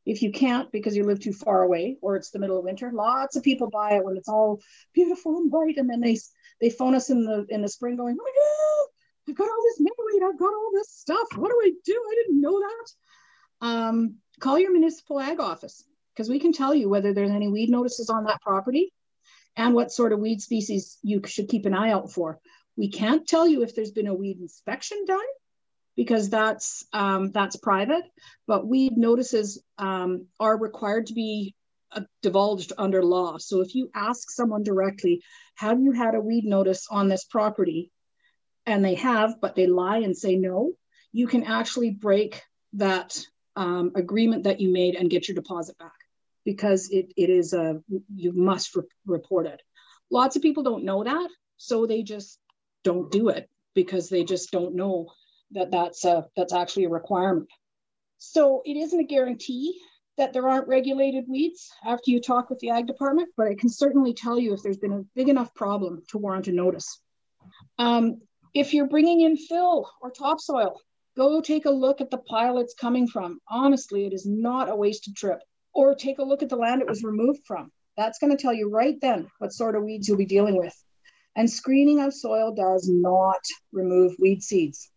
If 0.05 0.21
you 0.23 0.31
can't 0.31 0.71
because 0.71 0.95
you 0.95 1.03
live 1.03 1.19
too 1.19 1.33
far 1.33 1.61
away 1.61 1.97
or 2.01 2.15
it's 2.15 2.31
the 2.31 2.39
middle 2.39 2.57
of 2.57 2.63
winter, 2.63 2.91
lots 2.91 3.35
of 3.35 3.43
people 3.43 3.69
buy 3.69 3.93
it 3.93 4.03
when 4.03 4.17
it's 4.17 4.29
all 4.29 4.61
beautiful 4.93 5.37
and 5.37 5.51
bright, 5.51 5.77
and 5.77 5.89
then 5.89 6.01
they 6.01 6.17
they 6.59 6.69
phone 6.69 6.95
us 6.95 7.09
in 7.09 7.23
the 7.23 7.45
in 7.49 7.61
the 7.61 7.69
spring 7.69 7.97
going, 7.97 8.17
"Oh 8.19 8.23
my 8.23 8.31
God, 8.31 9.31
I've 9.31 9.37
got 9.37 9.51
all 9.51 9.63
this 9.63 9.79
milkweed, 9.79 10.23
I've 10.23 10.39
got 10.39 10.53
all 10.53 10.71
this 10.73 10.89
stuff. 10.89 11.37
What 11.37 11.51
do 11.51 11.61
I 11.63 11.71
do? 11.85 11.93
I 11.93 12.15
didn't 12.23 12.41
know 12.41 12.59
that." 12.59 13.67
Um, 13.67 14.15
call 14.39 14.57
your 14.57 14.71
municipal 14.71 15.19
ag 15.19 15.39
office 15.39 15.83
because 16.15 16.29
we 16.29 16.39
can 16.39 16.53
tell 16.53 16.73
you 16.73 16.89
whether 16.89 17.13
there's 17.13 17.31
any 17.31 17.47
weed 17.47 17.69
notices 17.69 18.09
on 18.09 18.25
that 18.25 18.41
property 18.41 18.91
and 19.55 19.73
what 19.73 19.91
sort 19.91 20.13
of 20.13 20.19
weed 20.19 20.41
species 20.41 20.97
you 21.01 21.21
should 21.25 21.49
keep 21.49 21.65
an 21.65 21.73
eye 21.73 21.91
out 21.91 22.11
for. 22.11 22.39
We 22.77 22.89
can't 22.89 23.27
tell 23.27 23.47
you 23.47 23.63
if 23.63 23.75
there's 23.75 23.91
been 23.91 24.07
a 24.07 24.13
weed 24.13 24.39
inspection 24.39 25.05
done 25.05 25.19
because 25.95 26.29
that's 26.29 26.85
um, 26.93 27.31
that's 27.31 27.57
private. 27.57 28.03
But 28.47 28.67
weed 28.67 28.97
notices 28.97 29.61
um, 29.77 30.27
are 30.39 30.57
required 30.57 31.07
to 31.07 31.13
be 31.13 31.55
uh, 31.91 32.01
divulged 32.21 32.71
under 32.77 33.03
law. 33.03 33.37
So 33.37 33.61
if 33.61 33.75
you 33.75 33.89
ask 33.93 34.29
someone 34.31 34.63
directly, 34.63 35.21
"Have 35.55 35.81
you 35.81 35.91
had 35.91 36.15
a 36.15 36.21
weed 36.21 36.45
notice 36.45 36.87
on 36.89 37.07
this 37.07 37.25
property?" 37.25 37.91
and 38.65 38.85
they 38.85 38.95
have, 38.95 39.41
but 39.41 39.55
they 39.55 39.65
lie 39.65 39.97
and 39.97 40.15
say 40.15 40.35
no, 40.35 40.73
you 41.11 41.27
can 41.27 41.43
actually 41.43 41.89
break 41.89 42.43
that 42.73 43.19
um, 43.55 43.91
agreement 43.95 44.43
that 44.43 44.61
you 44.61 44.71
made 44.71 44.95
and 44.95 45.09
get 45.09 45.27
your 45.27 45.35
deposit 45.35 45.77
back 45.77 46.00
because 46.45 46.89
it, 46.89 47.13
it 47.17 47.29
is 47.29 47.53
a 47.53 47.81
you 48.15 48.33
must 48.33 48.75
re- 48.75 48.83
report 49.05 49.47
it. 49.47 49.61
Lots 50.09 50.35
of 50.35 50.41
people 50.41 50.63
don't 50.63 50.83
know 50.83 51.03
that, 51.03 51.29
so 51.57 51.85
they 51.85 52.03
just 52.03 52.39
don't 52.83 53.11
do 53.11 53.29
it 53.29 53.49
because 53.73 54.09
they 54.09 54.23
just 54.23 54.51
don't 54.51 54.75
know 54.75 55.07
that 55.51 55.71
that's 55.71 56.05
a, 56.05 56.25
that's 56.35 56.53
actually 56.53 56.85
a 56.85 56.89
requirement. 56.89 57.49
So 58.17 58.61
it 58.65 58.77
isn't 58.77 58.99
a 58.99 59.03
guarantee 59.03 59.79
that 60.17 60.33
there 60.33 60.47
aren't 60.47 60.67
regulated 60.67 61.25
weeds 61.27 61.71
after 61.85 62.11
you 62.11 62.21
talk 62.21 62.49
with 62.49 62.59
the 62.59 62.69
ag 62.69 62.85
department, 62.85 63.29
but 63.37 63.47
I 63.47 63.55
can 63.55 63.69
certainly 63.69 64.13
tell 64.13 64.37
you 64.37 64.53
if 64.53 64.61
there's 64.61 64.77
been 64.77 64.93
a 64.93 65.05
big 65.15 65.29
enough 65.29 65.53
problem 65.55 66.03
to 66.09 66.17
warrant 66.17 66.47
a 66.47 66.51
notice. 66.51 66.99
Um, 67.79 68.21
if 68.53 68.73
you're 68.73 68.87
bringing 68.87 69.21
in 69.21 69.37
fill 69.37 69.89
or 70.01 70.11
topsoil, 70.11 70.79
go 71.15 71.41
take 71.41 71.65
a 71.65 71.71
look 71.71 72.01
at 72.01 72.11
the 72.11 72.17
pile 72.17 72.57
it's 72.59 72.73
coming 72.73 73.07
from. 73.07 73.39
Honestly, 73.47 74.05
it 74.05 74.13
is 74.13 74.25
not 74.25 74.69
a 74.69 74.75
wasted 74.75 75.15
trip. 75.15 75.39
Or 75.73 75.95
take 75.95 76.19
a 76.19 76.23
look 76.23 76.43
at 76.43 76.49
the 76.49 76.55
land 76.55 76.81
it 76.81 76.89
was 76.89 77.03
removed 77.03 77.41
from. 77.45 77.71
That's 77.97 78.19
going 78.19 78.35
to 78.35 78.41
tell 78.41 78.53
you 78.53 78.69
right 78.69 78.99
then 79.01 79.27
what 79.39 79.53
sort 79.53 79.75
of 79.75 79.83
weeds 79.83 80.07
you'll 80.07 80.17
be 80.17 80.25
dealing 80.25 80.57
with. 80.57 80.75
And 81.35 81.49
screening 81.49 82.01
of 82.01 82.13
soil 82.13 82.53
does 82.53 82.89
not 82.89 83.41
remove 83.71 84.15
weed 84.19 84.43
seeds. 84.43 84.89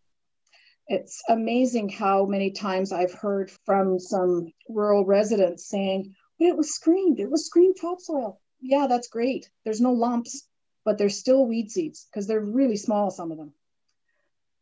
It's 0.86 1.22
amazing 1.28 1.88
how 1.88 2.26
many 2.26 2.50
times 2.50 2.92
I've 2.92 3.14
heard 3.14 3.50
from 3.64 3.98
some 3.98 4.52
rural 4.68 5.04
residents 5.04 5.68
saying, 5.68 6.14
it 6.38 6.56
was 6.56 6.74
screened, 6.74 7.20
it 7.20 7.30
was 7.30 7.46
screened 7.46 7.76
topsoil. 7.80 8.40
Yeah, 8.60 8.86
that's 8.88 9.08
great. 9.08 9.48
There's 9.64 9.80
no 9.80 9.92
lumps, 9.92 10.46
but 10.84 10.98
there's 10.98 11.18
still 11.18 11.46
weed 11.46 11.70
seeds 11.70 12.06
because 12.10 12.26
they're 12.26 12.40
really 12.40 12.76
small, 12.76 13.10
some 13.10 13.30
of 13.30 13.38
them. 13.38 13.52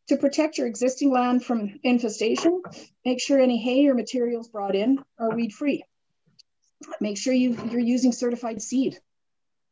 To 0.09 0.17
protect 0.17 0.59
your 0.59 0.67
existing 0.67 1.11
land 1.11 1.45
from 1.45 1.81
infestation, 1.83 2.63
make 3.05 3.21
sure 3.21 3.41
any 3.41 3.59
hay 3.59 3.87
or 3.89 3.95
materials 3.95 4.49
brought 4.49 4.75
in 4.75 4.99
are 5.19 5.35
weed 5.35 5.53
free. 5.53 5.85
Make 7.01 7.19
sure 7.19 7.33
you, 7.33 7.57
you're 7.71 7.81
using 7.81 8.13
certified 8.13 8.63
seed 8.63 8.99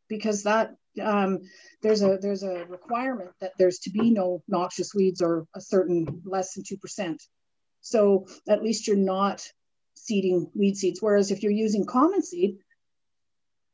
because 0.08 0.42
that 0.44 0.74
um, 1.02 1.40
there's 1.82 2.02
a 2.02 2.18
there's 2.20 2.42
a 2.42 2.64
requirement 2.66 3.30
that 3.40 3.52
there's 3.58 3.78
to 3.80 3.90
be 3.90 4.10
no 4.10 4.42
noxious 4.48 4.94
weeds 4.94 5.22
or 5.22 5.46
a 5.54 5.60
certain 5.60 6.22
less 6.24 6.54
than 6.54 6.64
two 6.66 6.76
percent. 6.76 7.22
So 7.80 8.26
at 8.48 8.62
least 8.62 8.86
you're 8.86 8.96
not 8.96 9.42
seeding 9.94 10.50
weed 10.54 10.76
seeds. 10.76 11.00
Whereas 11.00 11.30
if 11.30 11.42
you're 11.42 11.52
using 11.52 11.86
common 11.86 12.22
seed, 12.22 12.58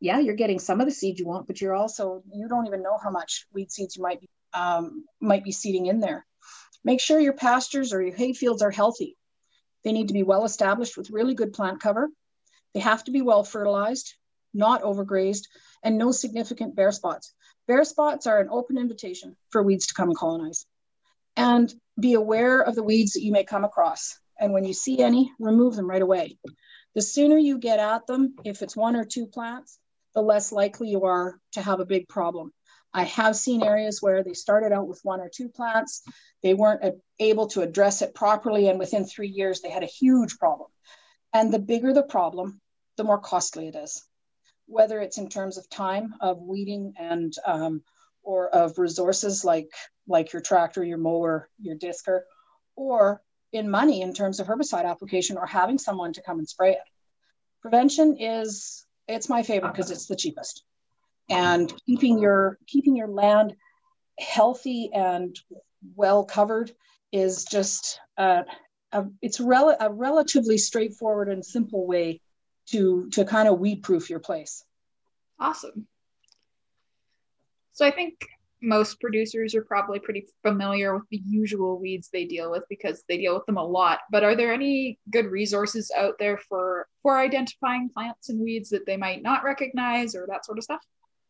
yeah, 0.00 0.18
you're 0.18 0.34
getting 0.34 0.58
some 0.58 0.80
of 0.80 0.86
the 0.86 0.92
seed 0.92 1.18
you 1.18 1.26
want, 1.26 1.46
but 1.46 1.60
you're 1.60 1.74
also 1.74 2.22
you 2.30 2.48
don't 2.48 2.66
even 2.66 2.82
know 2.82 2.98
how 3.02 3.10
much 3.10 3.46
weed 3.52 3.72
seeds 3.72 3.96
you 3.96 4.02
might 4.02 4.20
be 4.20 4.28
um, 4.52 5.04
might 5.20 5.44
be 5.44 5.52
seeding 5.52 5.86
in 5.86 6.00
there. 6.00 6.26
Make 6.84 7.00
sure 7.00 7.18
your 7.18 7.32
pastures 7.32 7.92
or 7.92 8.02
your 8.02 8.14
hay 8.14 8.32
fields 8.32 8.62
are 8.62 8.70
healthy. 8.70 9.16
They 9.84 9.92
need 9.92 10.08
to 10.08 10.14
be 10.14 10.22
well 10.22 10.44
established 10.44 10.96
with 10.96 11.10
really 11.10 11.34
good 11.34 11.52
plant 11.52 11.80
cover. 11.80 12.08
They 12.76 12.82
have 12.82 13.04
to 13.04 13.10
be 13.10 13.22
well 13.22 13.42
fertilized, 13.42 14.16
not 14.52 14.82
overgrazed, 14.82 15.44
and 15.82 15.96
no 15.96 16.12
significant 16.12 16.76
bare 16.76 16.92
spots. 16.92 17.32
Bare 17.66 17.84
spots 17.84 18.26
are 18.26 18.38
an 18.38 18.50
open 18.50 18.76
invitation 18.76 19.34
for 19.48 19.62
weeds 19.62 19.86
to 19.86 19.94
come 19.94 20.10
and 20.10 20.18
colonize. 20.18 20.66
And 21.38 21.72
be 21.98 22.12
aware 22.12 22.60
of 22.60 22.74
the 22.74 22.82
weeds 22.82 23.12
that 23.12 23.22
you 23.22 23.32
may 23.32 23.44
come 23.44 23.64
across. 23.64 24.18
And 24.38 24.52
when 24.52 24.66
you 24.66 24.74
see 24.74 24.98
any, 24.98 25.32
remove 25.38 25.74
them 25.74 25.88
right 25.88 26.02
away. 26.02 26.36
The 26.94 27.00
sooner 27.00 27.38
you 27.38 27.56
get 27.56 27.78
at 27.78 28.06
them, 28.06 28.34
if 28.44 28.60
it's 28.60 28.76
one 28.76 28.94
or 28.94 29.06
two 29.06 29.26
plants, 29.26 29.78
the 30.14 30.20
less 30.20 30.52
likely 30.52 30.90
you 30.90 31.04
are 31.04 31.40
to 31.52 31.62
have 31.62 31.80
a 31.80 31.86
big 31.86 32.10
problem. 32.10 32.52
I 32.92 33.04
have 33.04 33.36
seen 33.36 33.62
areas 33.62 34.02
where 34.02 34.22
they 34.22 34.34
started 34.34 34.72
out 34.72 34.86
with 34.86 35.00
one 35.02 35.20
or 35.20 35.30
two 35.34 35.48
plants, 35.48 36.02
they 36.42 36.52
weren't 36.52 37.00
able 37.18 37.46
to 37.48 37.62
address 37.62 38.02
it 38.02 38.14
properly, 38.14 38.68
and 38.68 38.78
within 38.78 39.06
three 39.06 39.28
years, 39.28 39.62
they 39.62 39.70
had 39.70 39.82
a 39.82 39.86
huge 39.86 40.36
problem. 40.36 40.68
And 41.32 41.52
the 41.52 41.58
bigger 41.58 41.92
the 41.92 42.02
problem, 42.02 42.60
the 42.96 43.04
more 43.04 43.20
costly 43.20 43.68
it 43.68 43.76
is 43.76 44.06
whether 44.66 45.00
it's 45.00 45.18
in 45.18 45.28
terms 45.28 45.56
of 45.56 45.68
time 45.70 46.14
of 46.20 46.42
weeding 46.42 46.92
and 46.98 47.34
um, 47.46 47.82
or 48.22 48.48
of 48.48 48.78
resources 48.78 49.44
like 49.44 49.70
like 50.08 50.32
your 50.32 50.42
tractor, 50.42 50.84
your 50.84 50.98
mower, 50.98 51.48
your 51.60 51.76
disker, 51.76 52.20
or 52.76 53.22
in 53.52 53.70
money 53.70 54.02
in 54.02 54.12
terms 54.12 54.38
of 54.38 54.46
herbicide 54.46 54.84
application 54.84 55.36
or 55.36 55.46
having 55.46 55.78
someone 55.78 56.12
to 56.12 56.22
come 56.22 56.38
and 56.38 56.48
spray 56.48 56.72
it. 56.72 56.78
Prevention 57.62 58.16
is 58.18 58.84
It's 59.08 59.28
my 59.28 59.42
favorite 59.42 59.72
because 59.72 59.90
it's 59.90 60.06
the 60.06 60.16
cheapest. 60.16 60.62
And 61.28 61.72
keeping 61.86 62.18
your 62.18 62.58
keeping 62.66 62.96
your 62.96 63.08
land 63.08 63.54
healthy 64.18 64.90
and 64.92 65.38
well 65.94 66.24
covered 66.24 66.72
is 67.12 67.44
just 67.44 68.00
uh, 68.18 68.42
a, 68.92 69.04
it's 69.22 69.40
rel- 69.40 69.76
a 69.78 69.92
relatively 69.92 70.58
straightforward 70.58 71.28
and 71.28 71.44
simple 71.44 71.86
way 71.86 72.20
to 72.66 73.08
to 73.10 73.24
kind 73.24 73.48
of 73.48 73.58
weed 73.58 73.82
proof 73.82 74.10
your 74.10 74.20
place. 74.20 74.64
Awesome. 75.38 75.86
So 77.72 77.86
I 77.86 77.90
think 77.90 78.26
most 78.62 79.00
producers 79.00 79.54
are 79.54 79.62
probably 79.62 79.98
pretty 79.98 80.26
familiar 80.42 80.94
with 80.94 81.04
the 81.10 81.22
usual 81.26 81.78
weeds 81.78 82.08
they 82.10 82.24
deal 82.24 82.50
with 82.50 82.64
because 82.68 83.04
they 83.08 83.18
deal 83.18 83.34
with 83.34 83.44
them 83.46 83.58
a 83.58 83.64
lot. 83.64 84.00
But 84.10 84.24
are 84.24 84.34
there 84.34 84.52
any 84.52 84.98
good 85.10 85.26
resources 85.26 85.92
out 85.96 86.14
there 86.18 86.38
for 86.38 86.86
for 87.02 87.18
identifying 87.18 87.90
plants 87.90 88.28
and 88.28 88.40
weeds 88.40 88.70
that 88.70 88.86
they 88.86 88.96
might 88.96 89.22
not 89.22 89.44
recognize 89.44 90.14
or 90.14 90.26
that 90.28 90.44
sort 90.44 90.58
of 90.58 90.64
stuff? 90.64 90.80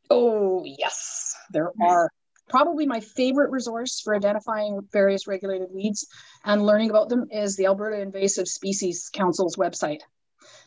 Oh, 0.09 0.63
yes, 0.65 1.35
there 1.51 1.73
are. 1.83 2.11
Probably 2.49 2.87
my 2.87 3.01
favorite 3.01 3.51
resource 3.51 4.01
for 4.01 4.15
identifying 4.15 4.81
various 4.93 5.27
regulated 5.27 5.67
weeds 5.73 6.07
and 6.45 6.65
learning 6.65 6.91
about 6.91 7.09
them 7.09 7.27
is 7.33 7.57
the 7.57 7.67
Alberta 7.67 8.01
Invasive 8.01 8.47
Species 8.47 9.11
Council's 9.13 9.57
website. 9.57 10.03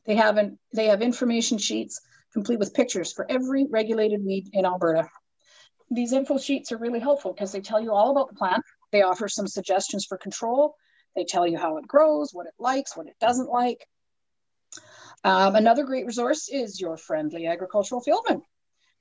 They 0.05 0.15
have 0.15 0.37
an, 0.37 0.57
they 0.73 0.87
have 0.87 1.01
information 1.01 1.57
sheets 1.57 2.01
complete 2.33 2.59
with 2.59 2.73
pictures 2.73 3.11
for 3.11 3.29
every 3.29 3.65
regulated 3.69 4.23
weed 4.23 4.49
in 4.53 4.65
Alberta. 4.65 5.09
These 5.91 6.13
info 6.13 6.37
sheets 6.37 6.71
are 6.71 6.77
really 6.77 6.99
helpful 6.99 7.33
because 7.33 7.51
they 7.51 7.61
tell 7.61 7.81
you 7.81 7.91
all 7.91 8.11
about 8.11 8.29
the 8.29 8.35
plant. 8.35 8.63
They 8.91 9.01
offer 9.01 9.27
some 9.27 9.47
suggestions 9.47 10.05
for 10.05 10.17
control. 10.17 10.75
They 11.15 11.25
tell 11.25 11.47
you 11.47 11.57
how 11.57 11.77
it 11.77 11.87
grows, 11.87 12.29
what 12.33 12.45
it 12.45 12.53
likes, 12.59 12.95
what 12.95 13.07
it 13.07 13.15
doesn't 13.19 13.49
like. 13.49 13.87
Um, 15.23 15.55
another 15.55 15.83
great 15.83 16.05
resource 16.05 16.49
is 16.49 16.79
your 16.79 16.95
friendly 16.95 17.47
agricultural 17.47 18.01
fieldman 18.01 18.41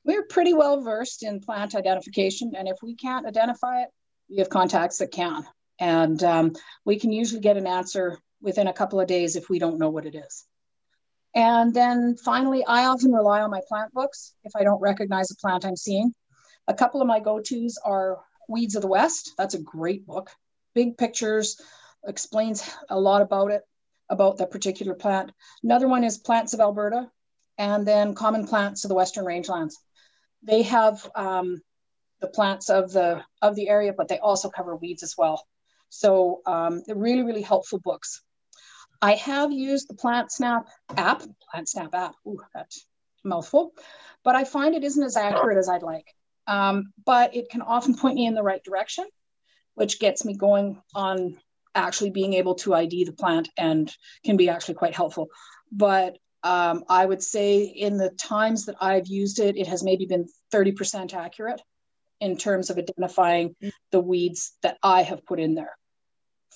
we're 0.08 0.24
pretty 0.24 0.54
well 0.54 0.80
versed 0.80 1.22
in 1.22 1.40
plant 1.40 1.74
identification. 1.74 2.52
And 2.56 2.66
if 2.66 2.78
we 2.82 2.96
can't 2.96 3.26
identify 3.26 3.82
it, 3.82 3.88
we 4.30 4.38
have 4.38 4.48
contacts 4.48 4.98
that 4.98 5.12
can. 5.12 5.46
And 5.78 6.22
um, 6.24 6.52
we 6.84 6.98
can 6.98 7.12
usually 7.12 7.42
get 7.42 7.58
an 7.58 7.66
answer 7.66 8.18
within 8.40 8.66
a 8.66 8.72
couple 8.72 9.00
of 9.00 9.06
days 9.06 9.36
if 9.36 9.50
we 9.50 9.58
don't 9.58 9.78
know 9.78 9.90
what 9.90 10.06
it 10.06 10.14
is. 10.14 10.46
And 11.34 11.72
then 11.74 12.16
finally, 12.16 12.64
I 12.64 12.86
often 12.86 13.12
rely 13.12 13.40
on 13.40 13.50
my 13.50 13.60
plant 13.68 13.92
books 13.92 14.34
if 14.44 14.52
I 14.56 14.64
don't 14.64 14.80
recognize 14.80 15.30
a 15.30 15.36
plant 15.36 15.64
I'm 15.64 15.76
seeing. 15.76 16.12
A 16.66 16.74
couple 16.74 17.00
of 17.00 17.06
my 17.06 17.20
go-tos 17.20 17.78
are 17.84 18.18
Weeds 18.48 18.74
of 18.74 18.82
the 18.82 18.88
West. 18.88 19.32
That's 19.38 19.54
a 19.54 19.62
great 19.62 20.06
book. 20.06 20.30
Big 20.74 20.96
pictures, 20.96 21.60
explains 22.06 22.68
a 22.88 22.98
lot 22.98 23.22
about 23.22 23.50
it, 23.50 23.62
about 24.08 24.38
that 24.38 24.50
particular 24.50 24.94
plant. 24.94 25.32
Another 25.62 25.88
one 25.88 26.04
is 26.04 26.18
Plants 26.18 26.54
of 26.54 26.60
Alberta, 26.60 27.10
and 27.56 27.86
then 27.86 28.14
Common 28.14 28.46
Plants 28.46 28.84
of 28.84 28.88
the 28.88 28.94
Western 28.94 29.24
Rangelands 29.24 29.74
they 30.42 30.62
have 30.62 31.08
um, 31.14 31.60
the 32.20 32.28
plants 32.28 32.70
of 32.70 32.92
the 32.92 33.22
of 33.42 33.54
the 33.54 33.68
area, 33.68 33.92
but 33.96 34.08
they 34.08 34.18
also 34.18 34.50
cover 34.50 34.76
weeds 34.76 35.02
as 35.02 35.14
well. 35.16 35.46
So 35.90 36.42
um, 36.46 36.82
they're 36.86 36.96
really, 36.96 37.22
really 37.22 37.42
helpful 37.42 37.80
books. 37.82 38.22
I 39.00 39.14
have 39.14 39.52
used 39.52 39.88
the 39.88 39.94
Plant 39.94 40.32
Snap 40.32 40.68
app, 40.96 41.22
Plant 41.50 41.68
Snap 41.68 41.94
app. 41.94 42.14
Ooh, 42.26 42.40
that's 42.54 42.84
mouthful, 43.24 43.72
but 44.24 44.34
I 44.34 44.44
find 44.44 44.74
it 44.74 44.84
isn't 44.84 45.02
as 45.02 45.16
accurate 45.16 45.58
as 45.58 45.68
I'd 45.68 45.82
like. 45.82 46.06
Um, 46.46 46.92
but 47.04 47.36
it 47.36 47.50
can 47.50 47.62
often 47.62 47.94
point 47.96 48.16
me 48.16 48.26
in 48.26 48.34
the 48.34 48.42
right 48.42 48.62
direction, 48.64 49.06
which 49.74 50.00
gets 50.00 50.24
me 50.24 50.34
going 50.34 50.80
on 50.94 51.36
actually 51.74 52.10
being 52.10 52.32
able 52.34 52.54
to 52.56 52.74
ID 52.74 53.04
the 53.04 53.12
plant 53.12 53.48
and 53.56 53.94
can 54.24 54.36
be 54.36 54.48
actually 54.48 54.74
quite 54.74 54.94
helpful. 54.94 55.28
But 55.70 56.18
um, 56.42 56.84
I 56.88 57.04
would 57.04 57.22
say 57.22 57.62
in 57.62 57.98
the 57.98 58.10
times 58.10 58.66
that 58.66 58.76
I've 58.80 59.06
used 59.06 59.38
it, 59.38 59.56
it 59.56 59.66
has 59.66 59.84
maybe 59.84 60.06
been 60.06 60.26
30% 60.52 61.14
accurate 61.14 61.60
in 62.20 62.36
terms 62.36 62.70
of 62.70 62.78
identifying 62.78 63.54
the 63.92 64.00
weeds 64.00 64.52
that 64.62 64.78
I 64.82 65.02
have 65.02 65.24
put 65.24 65.38
in 65.38 65.54
there. 65.54 65.76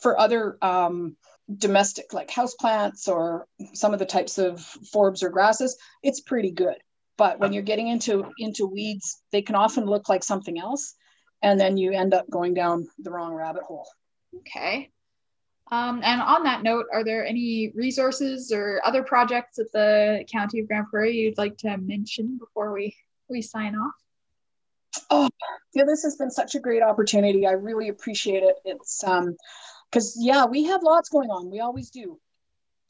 For 0.00 0.18
other 0.18 0.56
um, 0.62 1.16
domestic, 1.58 2.12
like 2.12 2.30
houseplants 2.30 3.08
or 3.08 3.46
some 3.74 3.92
of 3.92 3.98
the 3.98 4.06
types 4.06 4.38
of 4.38 4.56
forbs 4.94 5.22
or 5.22 5.30
grasses, 5.30 5.76
it's 6.02 6.20
pretty 6.20 6.50
good. 6.50 6.76
But 7.18 7.38
when 7.38 7.52
you're 7.52 7.62
getting 7.62 7.88
into 7.88 8.30
into 8.38 8.66
weeds, 8.66 9.22
they 9.32 9.42
can 9.42 9.54
often 9.54 9.84
look 9.84 10.08
like 10.08 10.24
something 10.24 10.58
else, 10.58 10.94
and 11.42 11.60
then 11.60 11.76
you 11.76 11.92
end 11.92 12.14
up 12.14 12.28
going 12.30 12.54
down 12.54 12.88
the 12.98 13.10
wrong 13.10 13.34
rabbit 13.34 13.62
hole. 13.62 13.86
Okay. 14.38 14.90
Um, 15.70 16.02
and 16.04 16.20
on 16.20 16.42
that 16.44 16.62
note, 16.62 16.86
are 16.92 17.02
there 17.02 17.24
any 17.24 17.72
resources 17.74 18.52
or 18.52 18.82
other 18.84 19.02
projects 19.02 19.58
at 19.58 19.72
the 19.72 20.24
County 20.30 20.60
of 20.60 20.68
Grande 20.68 20.86
Prairie 20.88 21.16
you'd 21.16 21.38
like 21.38 21.56
to 21.58 21.78
mention 21.78 22.36
before 22.38 22.74
we, 22.74 22.94
we 23.30 23.40
sign 23.40 23.74
off? 23.74 23.94
Oh, 25.08 25.30
yeah, 25.74 25.84
this 25.84 26.02
has 26.02 26.16
been 26.16 26.30
such 26.30 26.54
a 26.54 26.60
great 26.60 26.82
opportunity. 26.82 27.46
I 27.46 27.52
really 27.52 27.88
appreciate 27.88 28.42
it. 28.42 28.56
It's 28.66 29.02
um, 29.04 29.34
because 29.92 30.16
yeah, 30.18 30.46
we 30.46 30.64
have 30.64 30.82
lots 30.82 31.10
going 31.10 31.30
on. 31.30 31.50
We 31.50 31.60
always 31.60 31.90
do. 31.90 32.18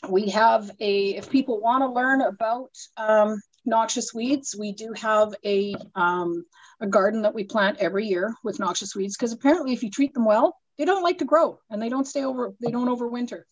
We 0.08 0.30
have 0.30 0.70
a 0.80 1.16
if 1.16 1.30
people 1.30 1.60
want 1.60 1.82
to 1.82 1.88
learn 1.88 2.22
about 2.22 2.70
um, 2.96 3.40
noxious 3.64 4.14
weeds, 4.14 4.54
we 4.58 4.72
do 4.72 4.92
have 4.94 5.34
a 5.44 5.74
um, 5.94 6.44
a 6.80 6.86
garden 6.86 7.22
that 7.22 7.34
we 7.34 7.44
plant 7.44 7.78
every 7.78 8.06
year 8.06 8.34
with 8.42 8.58
noxious 8.58 8.94
weeds 8.94 9.16
because 9.16 9.32
apparently 9.32 9.72
if 9.72 9.82
you 9.82 9.90
treat 9.90 10.14
them 10.14 10.24
well, 10.24 10.56
they 10.78 10.84
don't 10.84 11.02
like 11.02 11.18
to 11.18 11.24
grow 11.24 11.58
and 11.70 11.80
they 11.80 11.88
don't 11.88 12.06
stay 12.06 12.24
over, 12.24 12.54
they 12.60 12.70
don't 12.70 12.88
overwinter. 12.88 13.42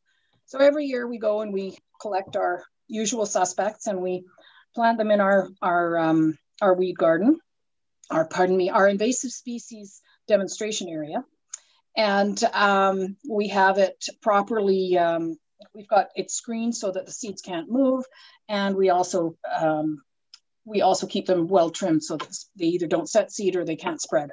So 0.47 0.59
every 0.59 0.87
year 0.87 1.07
we 1.07 1.19
go 1.19 1.43
and 1.43 1.53
we 1.53 1.79
collect 2.01 2.37
our 2.37 2.65
usual 2.89 3.25
suspects 3.25 3.87
and 3.87 4.01
we 4.01 4.25
plant 4.75 4.99
them 4.99 5.13
in 5.13 5.21
our, 5.21 5.49
our, 5.63 5.99
um, 5.99 6.37
our 6.61 6.75
weed 6.75 6.99
garden, 6.99 7.39
our, 8.11 8.27
pardon 8.27 8.57
me, 8.57 8.69
our 8.71 8.89
invasive 8.89 9.31
species 9.31 10.03
demonstration 10.27 10.89
area. 10.89 11.25
And 11.96 12.42
um, 12.53 13.16
we 13.29 13.48
have 13.48 13.79
it 13.79 14.05
properly, 14.22 14.96
um, 14.96 15.37
we've 15.74 15.88
got 15.88 16.09
it 16.16 16.31
screened 16.31 16.76
so 16.76 16.90
that 16.90 17.07
the 17.07 17.12
seeds 17.12 17.42
can't 17.42 17.70
move. 17.70 18.05
And 18.48 18.76
we 18.76 18.90
also, 18.90 19.37
um, 19.61 20.03
we 20.64 20.83
also 20.83 21.07
keep 21.07 21.26
them 21.26 21.48
well 21.48 21.70
trimmed 21.70 22.03
so 22.03 22.16
that 22.16 22.37
they 22.57 22.66
either 22.66 22.87
don't 22.87 23.09
set 23.09 23.33
seed 23.33 23.57
or 23.57 23.64
they 23.64 23.76
can't 23.76 24.00
spread. 24.00 24.31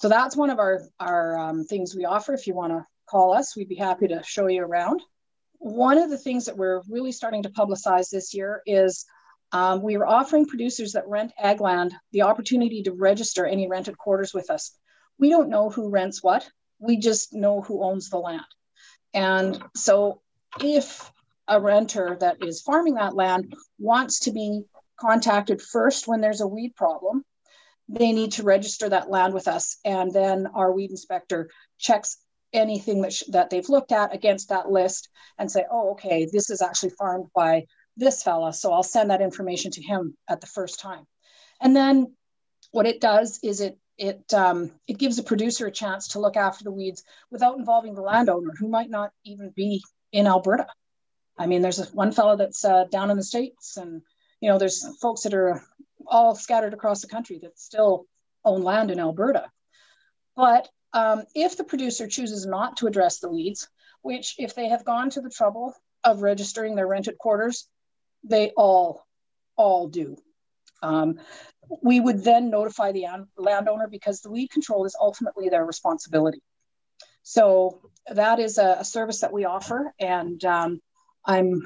So 0.00 0.08
that's 0.08 0.36
one 0.36 0.50
of 0.50 0.58
our, 0.58 0.82
our 1.00 1.38
um, 1.38 1.64
things 1.64 1.94
we 1.94 2.04
offer. 2.04 2.32
If 2.32 2.46
you 2.46 2.54
want 2.54 2.72
to 2.72 2.86
call 3.08 3.34
us, 3.34 3.56
we'd 3.56 3.68
be 3.68 3.74
happy 3.76 4.08
to 4.08 4.22
show 4.24 4.46
you 4.46 4.62
around. 4.62 5.02
One 5.58 5.98
of 5.98 6.10
the 6.10 6.18
things 6.18 6.44
that 6.46 6.56
we're 6.56 6.82
really 6.88 7.12
starting 7.12 7.42
to 7.42 7.50
publicize 7.50 8.10
this 8.10 8.32
year 8.32 8.62
is 8.64 9.04
um, 9.50 9.82
we 9.82 9.96
are 9.96 10.06
offering 10.06 10.46
producers 10.46 10.92
that 10.92 11.08
rent 11.08 11.32
ag 11.38 11.60
land 11.60 11.94
the 12.12 12.22
opportunity 12.22 12.82
to 12.82 12.92
register 12.92 13.46
any 13.46 13.68
rented 13.68 13.96
quarters 13.96 14.34
with 14.34 14.50
us. 14.50 14.72
We 15.18 15.30
don't 15.30 15.50
know 15.50 15.70
who 15.70 15.90
rents 15.90 16.22
what, 16.22 16.48
we 16.78 16.98
just 16.98 17.32
know 17.32 17.60
who 17.60 17.82
owns 17.82 18.10
the 18.10 18.18
land. 18.18 18.46
And 19.14 19.62
so 19.74 20.20
if 20.62 21.10
a 21.48 21.60
renter 21.60 22.16
that 22.20 22.44
is 22.44 22.62
farming 22.62 22.94
that 22.94 23.14
land 23.14 23.54
wants 23.78 24.20
to 24.20 24.32
be 24.32 24.64
contacted 25.00 25.62
first 25.62 26.06
when 26.06 26.20
there's 26.20 26.40
a 26.40 26.46
weed 26.46 26.74
problem, 26.76 27.24
they 27.88 28.12
need 28.12 28.32
to 28.32 28.42
register 28.42 28.88
that 28.88 29.10
land 29.10 29.32
with 29.32 29.48
us. 29.48 29.78
And 29.84 30.12
then 30.12 30.46
our 30.54 30.72
weed 30.72 30.90
inspector 30.90 31.48
checks 31.78 32.18
anything 32.52 33.02
that, 33.02 33.22
that 33.28 33.50
they've 33.50 33.68
looked 33.68 33.92
at 33.92 34.14
against 34.14 34.50
that 34.50 34.70
list 34.70 35.08
and 35.38 35.50
say, 35.50 35.64
oh, 35.70 35.92
okay, 35.92 36.28
this 36.30 36.50
is 36.50 36.62
actually 36.62 36.90
farmed 36.90 37.26
by 37.34 37.64
this 37.96 38.22
fella. 38.22 38.52
So 38.52 38.72
I'll 38.72 38.82
send 38.82 39.10
that 39.10 39.22
information 39.22 39.70
to 39.72 39.82
him 39.82 40.16
at 40.28 40.40
the 40.40 40.46
first 40.46 40.80
time. 40.80 41.04
And 41.60 41.74
then 41.74 42.14
what 42.70 42.86
it 42.86 43.00
does 43.00 43.40
is 43.42 43.60
it 43.60 43.78
it 43.98 44.32
um, 44.32 44.70
it 44.86 44.98
gives 44.98 45.16
the 45.16 45.22
producer 45.22 45.66
a 45.66 45.72
chance 45.72 46.08
to 46.08 46.20
look 46.20 46.36
after 46.36 46.64
the 46.64 46.70
weeds 46.70 47.02
without 47.30 47.58
involving 47.58 47.94
the 47.94 48.02
landowner 48.02 48.52
who 48.58 48.68
might 48.68 48.90
not 48.90 49.12
even 49.24 49.50
be 49.50 49.82
in 50.12 50.26
Alberta. 50.26 50.66
I 51.36 51.46
mean, 51.46 51.62
there's 51.62 51.80
a, 51.80 51.84
one 51.86 52.12
fellow 52.12 52.36
that's 52.36 52.64
uh, 52.64 52.84
down 52.84 53.10
in 53.10 53.16
the 53.16 53.22
states, 53.22 53.76
and 53.76 54.02
you 54.40 54.48
know, 54.48 54.58
there's 54.58 54.96
folks 54.98 55.22
that 55.22 55.34
are 55.34 55.62
all 56.06 56.34
scattered 56.34 56.74
across 56.74 57.00
the 57.00 57.08
country 57.08 57.38
that 57.42 57.58
still 57.58 58.06
own 58.44 58.62
land 58.62 58.90
in 58.90 59.00
Alberta. 59.00 59.50
But 60.36 60.68
um, 60.92 61.24
if 61.34 61.56
the 61.56 61.64
producer 61.64 62.06
chooses 62.06 62.46
not 62.46 62.78
to 62.78 62.86
address 62.86 63.18
the 63.18 63.28
weeds, 63.28 63.68
which 64.02 64.36
if 64.38 64.54
they 64.54 64.68
have 64.68 64.84
gone 64.84 65.10
to 65.10 65.20
the 65.20 65.30
trouble 65.30 65.74
of 66.04 66.22
registering 66.22 66.76
their 66.76 66.86
rented 66.86 67.18
quarters, 67.18 67.68
they 68.22 68.50
all, 68.56 69.04
all 69.56 69.88
do. 69.88 70.16
Um, 70.82 71.18
we 71.82 72.00
would 72.00 72.24
then 72.24 72.50
notify 72.50 72.92
the 72.92 73.06
landowner 73.36 73.88
because 73.88 74.20
the 74.20 74.30
weed 74.30 74.50
control 74.50 74.84
is 74.84 74.96
ultimately 75.00 75.48
their 75.48 75.64
responsibility. 75.64 76.40
So 77.22 77.90
that 78.10 78.38
is 78.38 78.58
a, 78.58 78.76
a 78.80 78.84
service 78.84 79.20
that 79.20 79.32
we 79.32 79.44
offer, 79.44 79.92
and 80.00 80.42
um, 80.44 80.80
I'm 81.24 81.62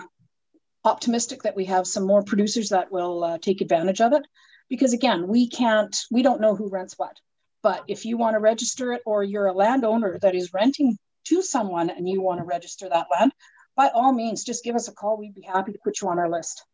optimistic 0.85 1.43
that 1.45 1.55
we 1.55 1.67
have 1.67 1.87
some 1.87 2.05
more 2.05 2.25
producers 2.25 2.71
that 2.71 2.91
will 2.91 3.23
uh, 3.23 3.39
take 3.39 3.61
advantage 3.61 4.01
of 4.01 4.13
it 4.13 4.27
because 4.69 4.93
again 4.93 5.29
we 5.29 5.49
can't 5.49 5.97
we 6.11 6.23
don't 6.23 6.41
know 6.41 6.57
who 6.57 6.69
rents 6.69 6.95
what. 6.97 7.17
But 7.63 7.85
if 7.87 8.05
you 8.05 8.17
want 8.17 8.35
to 8.35 8.41
register 8.41 8.93
it 8.93 9.03
or 9.07 9.23
you're 9.23 9.47
a 9.47 9.53
landowner 9.53 10.19
that 10.23 10.35
is 10.35 10.53
renting 10.53 10.99
to 11.27 11.43
someone 11.43 11.91
and 11.91 12.09
you 12.09 12.21
want 12.21 12.41
to 12.41 12.45
register 12.45 12.89
that 12.89 13.07
land 13.13 13.33
by 13.77 13.91
all 13.95 14.13
means 14.13 14.43
just 14.43 14.65
give 14.65 14.75
us 14.75 14.89
a 14.89 14.93
call. 14.93 15.17
We'd 15.17 15.35
be 15.35 15.43
happy 15.43 15.73
to 15.73 15.79
put 15.85 16.01
you 16.01 16.09
on 16.09 16.19
our 16.19 16.29
list 16.29 16.65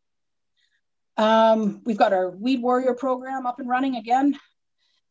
Um, 1.18 1.82
we've 1.84 1.98
got 1.98 2.12
our 2.12 2.30
Weed 2.30 2.62
Warrior 2.62 2.94
program 2.94 3.44
up 3.44 3.58
and 3.58 3.68
running 3.68 3.96
again. 3.96 4.38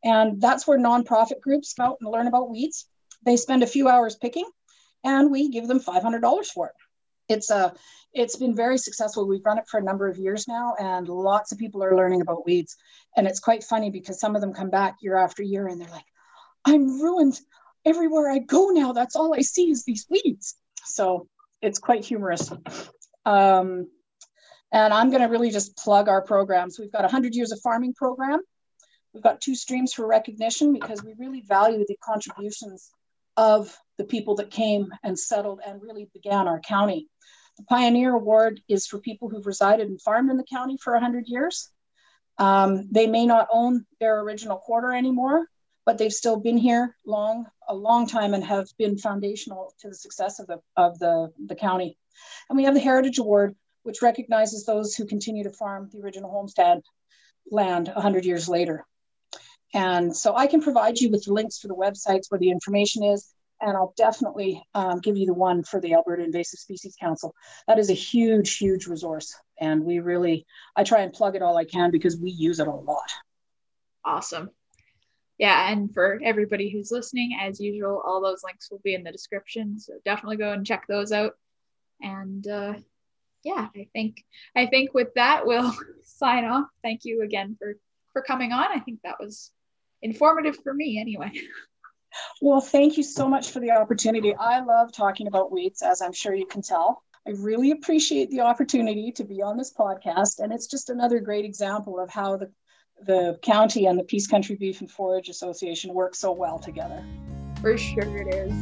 And 0.03 0.41
that's 0.41 0.65
where 0.65 0.79
nonprofit 0.79 1.41
groups 1.41 1.73
come 1.73 1.87
out 1.87 1.97
and 2.01 2.09
learn 2.09 2.27
about 2.27 2.49
weeds. 2.49 2.87
They 3.25 3.35
spend 3.35 3.61
a 3.61 3.67
few 3.67 3.89
hours 3.89 4.15
picking, 4.15 4.49
and 5.03 5.29
we 5.29 5.49
give 5.49 5.67
them 5.67 5.79
$500 5.79 6.45
for 6.47 6.67
it. 6.67 6.73
It's 7.33 7.49
a 7.51 7.55
uh, 7.55 7.69
it's 8.13 8.37
been 8.37 8.55
very 8.55 8.77
successful. 8.77 9.27
We've 9.27 9.45
run 9.45 9.59
it 9.59 9.67
for 9.67 9.79
a 9.79 9.83
number 9.83 10.07
of 10.07 10.17
years 10.17 10.47
now, 10.47 10.73
and 10.79 11.07
lots 11.07 11.51
of 11.51 11.59
people 11.59 11.83
are 11.83 11.95
learning 11.95 12.21
about 12.21 12.45
weeds. 12.45 12.75
And 13.15 13.27
it's 13.27 13.39
quite 13.39 13.63
funny 13.63 13.91
because 13.91 14.19
some 14.19 14.33
of 14.33 14.41
them 14.41 14.53
come 14.53 14.71
back 14.71 14.95
year 15.01 15.17
after 15.17 15.43
year 15.43 15.67
and 15.67 15.79
they're 15.79 15.89
like, 15.89 16.05
I'm 16.65 16.99
ruined 16.99 17.39
everywhere 17.85 18.31
I 18.31 18.39
go 18.39 18.69
now. 18.69 18.93
That's 18.93 19.15
all 19.15 19.35
I 19.35 19.41
see 19.41 19.69
is 19.69 19.83
these 19.83 20.07
weeds. 20.09 20.55
So 20.85 21.27
it's 21.61 21.79
quite 21.79 22.05
humorous. 22.05 22.51
Um, 23.25 23.87
and 24.71 24.93
I'm 24.93 25.09
going 25.09 25.21
to 25.21 25.27
really 25.27 25.51
just 25.51 25.77
plug 25.77 26.09
our 26.09 26.21
programs. 26.21 26.77
We've 26.79 26.91
got 26.91 27.01
a 27.01 27.03
100 27.03 27.35
Years 27.35 27.51
of 27.51 27.61
Farming 27.61 27.93
program. 27.93 28.39
We've 29.13 29.23
got 29.23 29.41
two 29.41 29.55
streams 29.55 29.93
for 29.93 30.05
recognition 30.05 30.73
because 30.73 31.03
we 31.03 31.13
really 31.17 31.41
value 31.47 31.85
the 31.87 31.97
contributions 32.03 32.91
of 33.35 33.75
the 33.97 34.03
people 34.03 34.35
that 34.35 34.51
came 34.51 34.91
and 35.03 35.17
settled 35.17 35.61
and 35.65 35.81
really 35.81 36.09
began 36.13 36.47
our 36.47 36.59
county. 36.59 37.07
The 37.57 37.63
Pioneer 37.63 38.13
Award 38.13 38.61
is 38.67 38.85
for 38.85 38.99
people 38.99 39.29
who've 39.29 39.45
resided 39.45 39.87
and 39.87 40.01
farmed 40.01 40.29
in 40.29 40.37
the 40.37 40.43
county 40.43 40.77
for 40.81 40.93
100 40.93 41.27
years. 41.27 41.69
Um, 42.37 42.87
they 42.91 43.07
may 43.07 43.25
not 43.25 43.47
own 43.51 43.85
their 43.99 44.19
original 44.19 44.57
quarter 44.57 44.93
anymore, 44.93 45.47
but 45.85 45.97
they've 45.97 46.13
still 46.13 46.37
been 46.37 46.57
here 46.57 46.95
long, 47.05 47.47
a 47.67 47.73
long 47.73 48.07
time 48.07 48.33
and 48.33 48.43
have 48.43 48.67
been 48.77 48.97
foundational 48.97 49.73
to 49.79 49.89
the 49.89 49.95
success 49.95 50.39
of 50.39 50.45
the, 50.47 50.59
of 50.75 50.99
the, 50.99 51.31
the 51.47 51.55
county. 51.55 51.97
And 52.49 52.57
we 52.57 52.65
have 52.65 52.75
the 52.75 52.79
Heritage 52.79 53.17
Award, 53.17 53.55
which 53.87 54.01
recognizes 54.01 54.65
those 54.65 54.95
who 54.95 55.05
continue 55.05 55.43
to 55.43 55.49
farm 55.49 55.89
the 55.91 56.01
original 56.01 56.29
homestead 56.29 56.81
land 57.49 57.87
100 57.87 58.25
years 58.25 58.49
later. 58.49 58.85
And 59.73 60.15
so 60.15 60.35
I 60.35 60.47
can 60.47 60.61
provide 60.61 60.99
you 60.99 61.09
with 61.09 61.23
the 61.23 61.33
links 61.33 61.59
for 61.59 61.67
the 61.67 61.75
websites 61.75 62.25
where 62.29 62.39
the 62.39 62.51
information 62.51 63.03
is, 63.03 63.33
and 63.61 63.75
I'll 63.75 63.93
definitely 63.97 64.61
um, 64.75 64.99
give 64.99 65.17
you 65.17 65.25
the 65.25 65.33
one 65.33 65.63
for 65.63 65.79
the 65.79 65.93
Alberta 65.93 66.23
Invasive 66.23 66.59
Species 66.59 66.95
Council. 66.99 67.33
That 67.67 67.79
is 67.79 67.89
a 67.89 67.93
huge, 67.93 68.57
huge 68.57 68.87
resource. 68.87 69.33
And 69.59 69.83
we 69.83 69.99
really, 69.99 70.45
I 70.75 70.83
try 70.83 70.99
and 70.99 71.13
plug 71.13 71.35
it 71.35 71.41
all 71.41 71.57
I 71.57 71.65
can 71.65 71.89
because 71.89 72.17
we 72.17 72.29
use 72.29 72.59
it 72.59 72.67
a 72.67 72.71
lot. 72.71 73.11
Awesome 74.05 74.51
yeah, 75.37 75.71
and 75.71 75.93
for 75.93 76.19
everybody 76.23 76.69
who's 76.69 76.91
listening, 76.91 77.37
as 77.39 77.59
usual, 77.59 78.01
all 78.03 78.21
those 78.21 78.43
links 78.43 78.71
will 78.71 78.81
be 78.83 78.95
in 78.95 79.03
the 79.03 79.11
description. 79.11 79.79
So 79.79 79.93
definitely 80.03 80.37
go 80.37 80.51
and 80.51 80.65
check 80.65 80.85
those 80.87 81.11
out. 81.11 81.33
And 82.01 82.47
uh, 82.47 82.73
yeah, 83.47 83.67
I 83.75 83.87
think 83.93 84.23
I 84.55 84.65
think 84.65 84.93
with 84.93 85.13
that 85.15 85.45
we'll 85.45 85.73
sign 86.03 86.45
off. 86.45 86.65
Thank 86.83 87.05
you 87.05 87.23
again 87.23 87.55
for 87.57 87.77
for 88.13 88.21
coming 88.21 88.51
on. 88.51 88.65
I 88.73 88.79
think 88.79 88.99
that 89.03 89.15
was 89.19 89.51
informative 90.01 90.57
for 90.63 90.73
me 90.73 90.99
anyway. 90.99 91.31
Well, 92.41 92.61
thank 92.61 92.97
you 92.97 93.03
so 93.03 93.27
much 93.27 93.51
for 93.51 93.59
the 93.59 93.71
opportunity. 93.71 94.33
I 94.33 94.61
love 94.61 94.91
talking 94.91 95.27
about 95.27 95.51
weeds, 95.51 95.83
as 95.83 96.01
I'm 96.01 96.13
sure 96.13 96.33
you 96.33 96.47
can 96.47 96.63
tell. 96.63 97.03
I 97.27 97.31
really 97.31 97.69
appreciate 97.69 98.31
the 98.31 98.39
opportunity 98.39 99.11
to 99.11 99.23
be 99.23 99.43
on 99.43 99.55
this 99.55 99.71
podcast, 99.71 100.39
and 100.39 100.51
it's 100.51 100.65
just 100.65 100.89
another 100.89 101.19
great 101.19 101.45
example 101.45 101.99
of 101.99 102.09
how 102.09 102.37
the 102.37 102.49
the 103.05 103.37
county 103.43 103.85
and 103.85 103.99
the 103.99 104.03
Peace 104.03 104.25
Country 104.25 104.55
Beef 104.55 104.79
and 104.81 104.89
Forage 104.89 105.29
Association 105.29 105.93
work 105.93 106.15
so 106.15 106.31
well 106.31 106.57
together. 106.57 107.05
For 107.61 107.77
sure 107.77 108.17
it 108.17 108.33
is. 108.33 108.53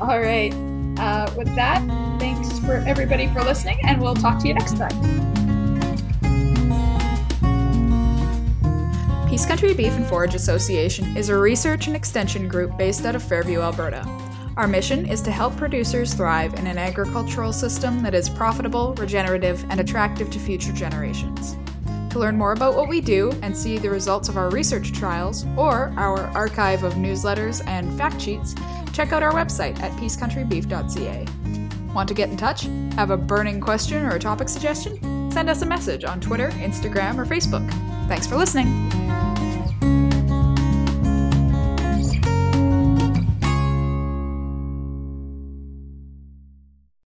All 0.00 0.20
right. 0.20 0.81
Uh, 0.98 1.32
with 1.36 1.52
that, 1.54 1.82
thanks 2.18 2.58
for 2.60 2.76
everybody 2.86 3.26
for 3.28 3.42
listening, 3.42 3.78
and 3.84 4.00
we'll 4.00 4.14
talk 4.14 4.38
to 4.40 4.48
you 4.48 4.54
next 4.54 4.76
time. 4.76 5.42
Peace 9.28 9.46
Country 9.46 9.72
Beef 9.72 9.94
and 9.94 10.06
Forage 10.06 10.34
Association 10.34 11.16
is 11.16 11.30
a 11.30 11.36
research 11.36 11.86
and 11.86 11.96
extension 11.96 12.48
group 12.48 12.76
based 12.76 13.06
out 13.06 13.16
of 13.16 13.22
Fairview, 13.22 13.60
Alberta. 13.60 14.06
Our 14.58 14.68
mission 14.68 15.06
is 15.06 15.22
to 15.22 15.30
help 15.30 15.56
producers 15.56 16.12
thrive 16.12 16.52
in 16.54 16.66
an 16.66 16.76
agricultural 16.76 17.54
system 17.54 18.02
that 18.02 18.14
is 18.14 18.28
profitable, 18.28 18.92
regenerative, 18.94 19.64
and 19.70 19.80
attractive 19.80 20.30
to 20.30 20.38
future 20.38 20.72
generations. 20.72 21.56
To 22.10 22.18
learn 22.18 22.36
more 22.36 22.52
about 22.52 22.74
what 22.76 22.88
we 22.88 23.00
do 23.00 23.32
and 23.40 23.56
see 23.56 23.78
the 23.78 23.88
results 23.88 24.28
of 24.28 24.36
our 24.36 24.50
research 24.50 24.92
trials 24.92 25.46
or 25.56 25.94
our 25.96 26.26
archive 26.36 26.84
of 26.84 26.92
newsletters 26.94 27.66
and 27.66 27.96
fact 27.96 28.20
sheets, 28.20 28.54
check 28.92 29.12
out 29.12 29.22
our 29.22 29.32
website 29.32 29.78
at 29.80 29.92
peacecountrybeef.ca. 29.92 31.92
Want 31.94 32.08
to 32.08 32.14
get 32.14 32.30
in 32.30 32.36
touch? 32.36 32.62
Have 32.96 33.10
a 33.10 33.16
burning 33.16 33.60
question 33.60 34.04
or 34.04 34.16
a 34.16 34.18
topic 34.18 34.48
suggestion? 34.48 35.30
Send 35.30 35.50
us 35.50 35.62
a 35.62 35.66
message 35.66 36.04
on 36.04 36.20
Twitter, 36.20 36.48
Instagram, 36.50 37.18
or 37.18 37.24
Facebook. 37.24 37.68
Thanks 38.08 38.26
for 38.26 38.36
listening. 38.36 38.66